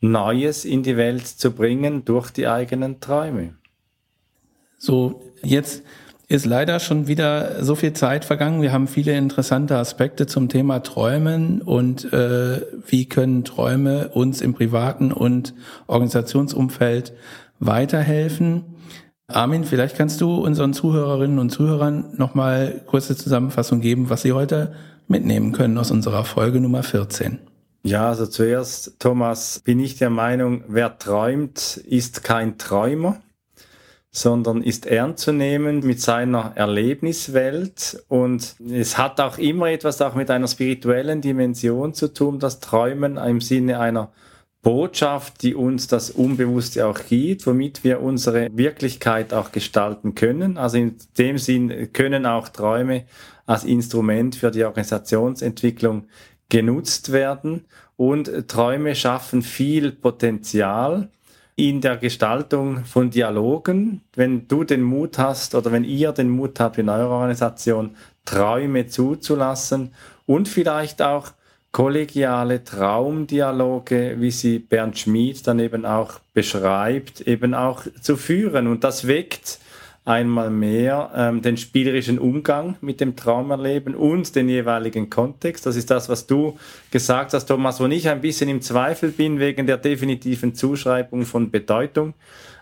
Neues 0.00 0.64
in 0.64 0.82
die 0.82 0.96
Welt 0.96 1.26
zu 1.26 1.50
bringen 1.52 2.04
durch 2.04 2.30
die 2.30 2.46
eigenen 2.46 3.00
Träume. 3.00 3.54
So, 4.78 5.22
jetzt 5.42 5.82
ist 6.28 6.46
leider 6.46 6.80
schon 6.80 7.06
wieder 7.06 7.62
so 7.62 7.74
viel 7.74 7.92
Zeit 7.92 8.24
vergangen. 8.24 8.62
Wir 8.62 8.72
haben 8.72 8.88
viele 8.88 9.16
interessante 9.16 9.76
Aspekte 9.76 10.26
zum 10.26 10.48
Thema 10.48 10.82
Träumen 10.82 11.60
und 11.60 12.12
äh, 12.12 12.62
wie 12.86 13.06
können 13.06 13.44
Träume 13.44 14.08
uns 14.08 14.40
im 14.40 14.54
privaten 14.54 15.12
und 15.12 15.54
Organisationsumfeld 15.86 17.12
weiterhelfen. 17.60 18.64
Armin, 19.26 19.64
vielleicht 19.64 19.96
kannst 19.96 20.20
du 20.20 20.36
unseren 20.36 20.72
Zuhörerinnen 20.72 21.38
und 21.38 21.50
Zuhörern 21.50 22.14
nochmal 22.16 22.82
kurze 22.86 23.16
Zusammenfassung 23.16 23.80
geben, 23.80 24.10
was 24.10 24.22
sie 24.22 24.32
heute 24.32 24.74
mitnehmen 25.08 25.52
können 25.52 25.78
aus 25.78 25.90
unserer 25.90 26.24
Folge 26.24 26.60
Nummer 26.60 26.82
14. 26.82 27.38
Ja, 27.82 28.08
also 28.08 28.26
zuerst, 28.26 28.98
Thomas, 28.98 29.60
bin 29.60 29.78
ich 29.78 29.96
der 29.96 30.08
Meinung, 30.08 30.64
wer 30.68 30.98
träumt, 30.98 31.76
ist 31.76 32.24
kein 32.24 32.56
Träumer, 32.56 33.20
sondern 34.16 34.62
ist 34.62 34.86
ernst 34.86 35.24
zu 35.24 35.32
nehmen 35.32 35.80
mit 35.80 36.00
seiner 36.00 36.52
Erlebniswelt. 36.54 38.00
Und 38.06 38.54
es 38.70 38.96
hat 38.96 39.20
auch 39.20 39.38
immer 39.38 39.70
etwas 39.70 40.00
auch 40.00 40.14
mit 40.14 40.30
einer 40.30 40.46
spirituellen 40.46 41.20
Dimension 41.20 41.94
zu 41.94 42.14
tun, 42.14 42.38
das 42.38 42.60
Träumen 42.60 43.16
im 43.16 43.40
Sinne 43.40 43.80
einer 43.80 44.12
Botschaft, 44.62 45.42
die 45.42 45.56
uns 45.56 45.88
das 45.88 46.10
Unbewusste 46.10 46.86
auch 46.86 47.00
gibt, 47.08 47.44
womit 47.44 47.82
wir 47.82 48.00
unsere 48.00 48.56
Wirklichkeit 48.56 49.34
auch 49.34 49.50
gestalten 49.50 50.14
können. 50.14 50.58
Also 50.58 50.78
in 50.78 50.94
dem 51.18 51.36
Sinn 51.36 51.92
können 51.92 52.24
auch 52.24 52.48
Träume 52.48 53.06
als 53.46 53.64
Instrument 53.64 54.36
für 54.36 54.52
die 54.52 54.64
Organisationsentwicklung 54.64 56.06
genutzt 56.48 57.10
werden. 57.10 57.64
Und 57.96 58.46
Träume 58.46 58.94
schaffen 58.94 59.42
viel 59.42 59.90
Potenzial 59.90 61.08
in 61.56 61.80
der 61.80 61.96
Gestaltung 61.96 62.84
von 62.84 63.10
Dialogen. 63.10 64.00
Wenn 64.14 64.48
du 64.48 64.64
den 64.64 64.82
Mut 64.82 65.18
hast 65.18 65.54
oder 65.54 65.70
wenn 65.72 65.84
ihr 65.84 66.12
den 66.12 66.28
Mut 66.28 66.58
habt 66.58 66.78
in 66.78 66.88
eurer 66.88 67.10
Organisation, 67.10 67.96
Träume 68.24 68.86
zuzulassen 68.86 69.92
und 70.26 70.48
vielleicht 70.48 71.02
auch 71.02 71.32
kollegiale 71.70 72.62
Traumdialoge, 72.62 74.16
wie 74.18 74.30
sie 74.30 74.60
Bernd 74.60 74.98
Schmid 74.98 75.46
dann 75.46 75.58
eben 75.58 75.84
auch 75.84 76.20
beschreibt, 76.32 77.20
eben 77.22 77.52
auch 77.52 77.82
zu 78.00 78.16
führen. 78.16 78.68
Und 78.68 78.84
das 78.84 79.06
weckt 79.06 79.58
einmal 80.04 80.50
mehr 80.50 81.10
ähm, 81.14 81.40
den 81.40 81.56
spielerischen 81.56 82.18
Umgang 82.18 82.76
mit 82.80 83.00
dem 83.00 83.16
Traumerleben 83.16 83.94
und 83.94 84.36
den 84.36 84.48
jeweiligen 84.48 85.08
Kontext. 85.08 85.64
Das 85.64 85.76
ist 85.76 85.90
das, 85.90 86.08
was 86.08 86.26
du 86.26 86.58
gesagt 86.90 87.32
hast, 87.32 87.46
Thomas, 87.46 87.80
wo 87.80 87.86
ich 87.86 88.08
ein 88.08 88.20
bisschen 88.20 88.50
im 88.50 88.60
Zweifel 88.60 89.10
bin 89.10 89.38
wegen 89.38 89.66
der 89.66 89.78
definitiven 89.78 90.54
Zuschreibung 90.54 91.24
von 91.24 91.50
Bedeutung 91.50 92.14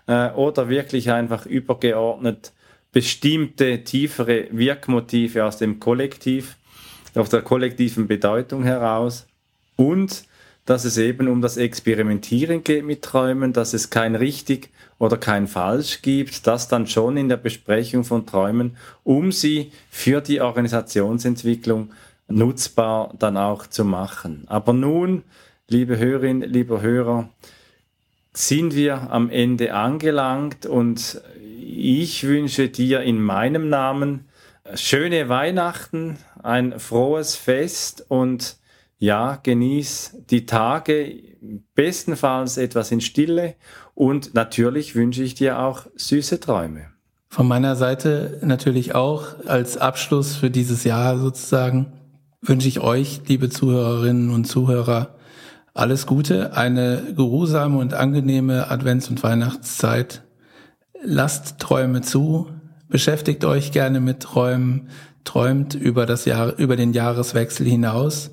äh, 0.06 0.30
oder 0.30 0.68
wirklich 0.68 1.10
einfach 1.10 1.46
übergeordnet 1.46 2.52
bestimmte 2.92 3.84
tiefere 3.84 4.46
Wirkmotive 4.50 5.44
aus 5.44 5.56
dem 5.56 5.80
Kollektiv 5.80 6.56
aus 7.14 7.28
der 7.28 7.42
kollektiven 7.42 8.06
Bedeutung 8.06 8.64
heraus 8.64 9.26
und 9.76 10.24
dass 10.64 10.84
es 10.84 10.96
eben 10.96 11.28
um 11.28 11.40
das 11.40 11.56
Experimentieren 11.56 12.62
geht 12.62 12.84
mit 12.84 13.02
Träumen, 13.02 13.52
dass 13.52 13.74
es 13.74 13.90
kein 13.90 14.14
richtig 14.14 14.70
oder 14.98 15.16
kein 15.16 15.48
falsch 15.48 16.02
gibt, 16.02 16.46
das 16.46 16.68
dann 16.68 16.86
schon 16.86 17.16
in 17.16 17.28
der 17.28 17.36
Besprechung 17.36 18.04
von 18.04 18.26
Träumen, 18.26 18.76
um 19.02 19.32
sie 19.32 19.72
für 19.90 20.20
die 20.20 20.40
Organisationsentwicklung 20.40 21.90
nutzbar 22.28 23.12
dann 23.18 23.36
auch 23.36 23.66
zu 23.66 23.84
machen. 23.84 24.44
Aber 24.46 24.72
nun, 24.72 25.24
liebe 25.68 25.98
Hörerinnen, 25.98 26.48
lieber 26.48 26.80
Hörer, 26.80 27.28
sind 28.32 28.74
wir 28.74 29.10
am 29.10 29.28
Ende 29.28 29.74
angelangt 29.74 30.64
und 30.64 31.20
ich 31.60 32.24
wünsche 32.26 32.68
dir 32.68 33.00
in 33.00 33.20
meinem 33.20 33.68
Namen 33.68 34.26
schöne 34.74 35.28
Weihnachten, 35.28 36.18
ein 36.42 36.78
frohes 36.78 37.34
Fest 37.34 38.06
und 38.08 38.56
ja, 39.02 39.40
genieß 39.42 40.18
die 40.30 40.46
Tage, 40.46 41.14
bestenfalls 41.74 42.56
etwas 42.56 42.92
in 42.92 43.00
Stille 43.00 43.56
und 43.94 44.34
natürlich 44.34 44.94
wünsche 44.94 45.24
ich 45.24 45.34
dir 45.34 45.58
auch 45.58 45.86
süße 45.96 46.38
Träume. 46.38 46.86
Von 47.28 47.48
meiner 47.48 47.74
Seite 47.74 48.38
natürlich 48.42 48.94
auch 48.94 49.24
als 49.46 49.76
Abschluss 49.76 50.36
für 50.36 50.50
dieses 50.50 50.84
Jahr 50.84 51.18
sozusagen 51.18 51.94
wünsche 52.42 52.68
ich 52.68 52.78
euch, 52.78 53.22
liebe 53.26 53.50
Zuhörerinnen 53.50 54.30
und 54.30 54.44
Zuhörer, 54.44 55.16
alles 55.74 56.06
Gute, 56.06 56.56
eine 56.56 57.02
geruhsame 57.16 57.78
und 57.78 57.94
angenehme 57.94 58.70
Advents- 58.70 59.10
und 59.10 59.20
Weihnachtszeit. 59.24 60.22
Lasst 61.02 61.58
Träume 61.58 62.02
zu, 62.02 62.46
Beschäftigt 62.92 63.46
euch 63.46 63.72
gerne 63.72 64.00
mit 64.00 64.20
Träumen, 64.20 64.90
träumt 65.24 65.72
über 65.72 66.04
das 66.04 66.26
Jahr, 66.26 66.58
über 66.58 66.76
den 66.76 66.92
Jahreswechsel 66.92 67.66
hinaus 67.66 68.32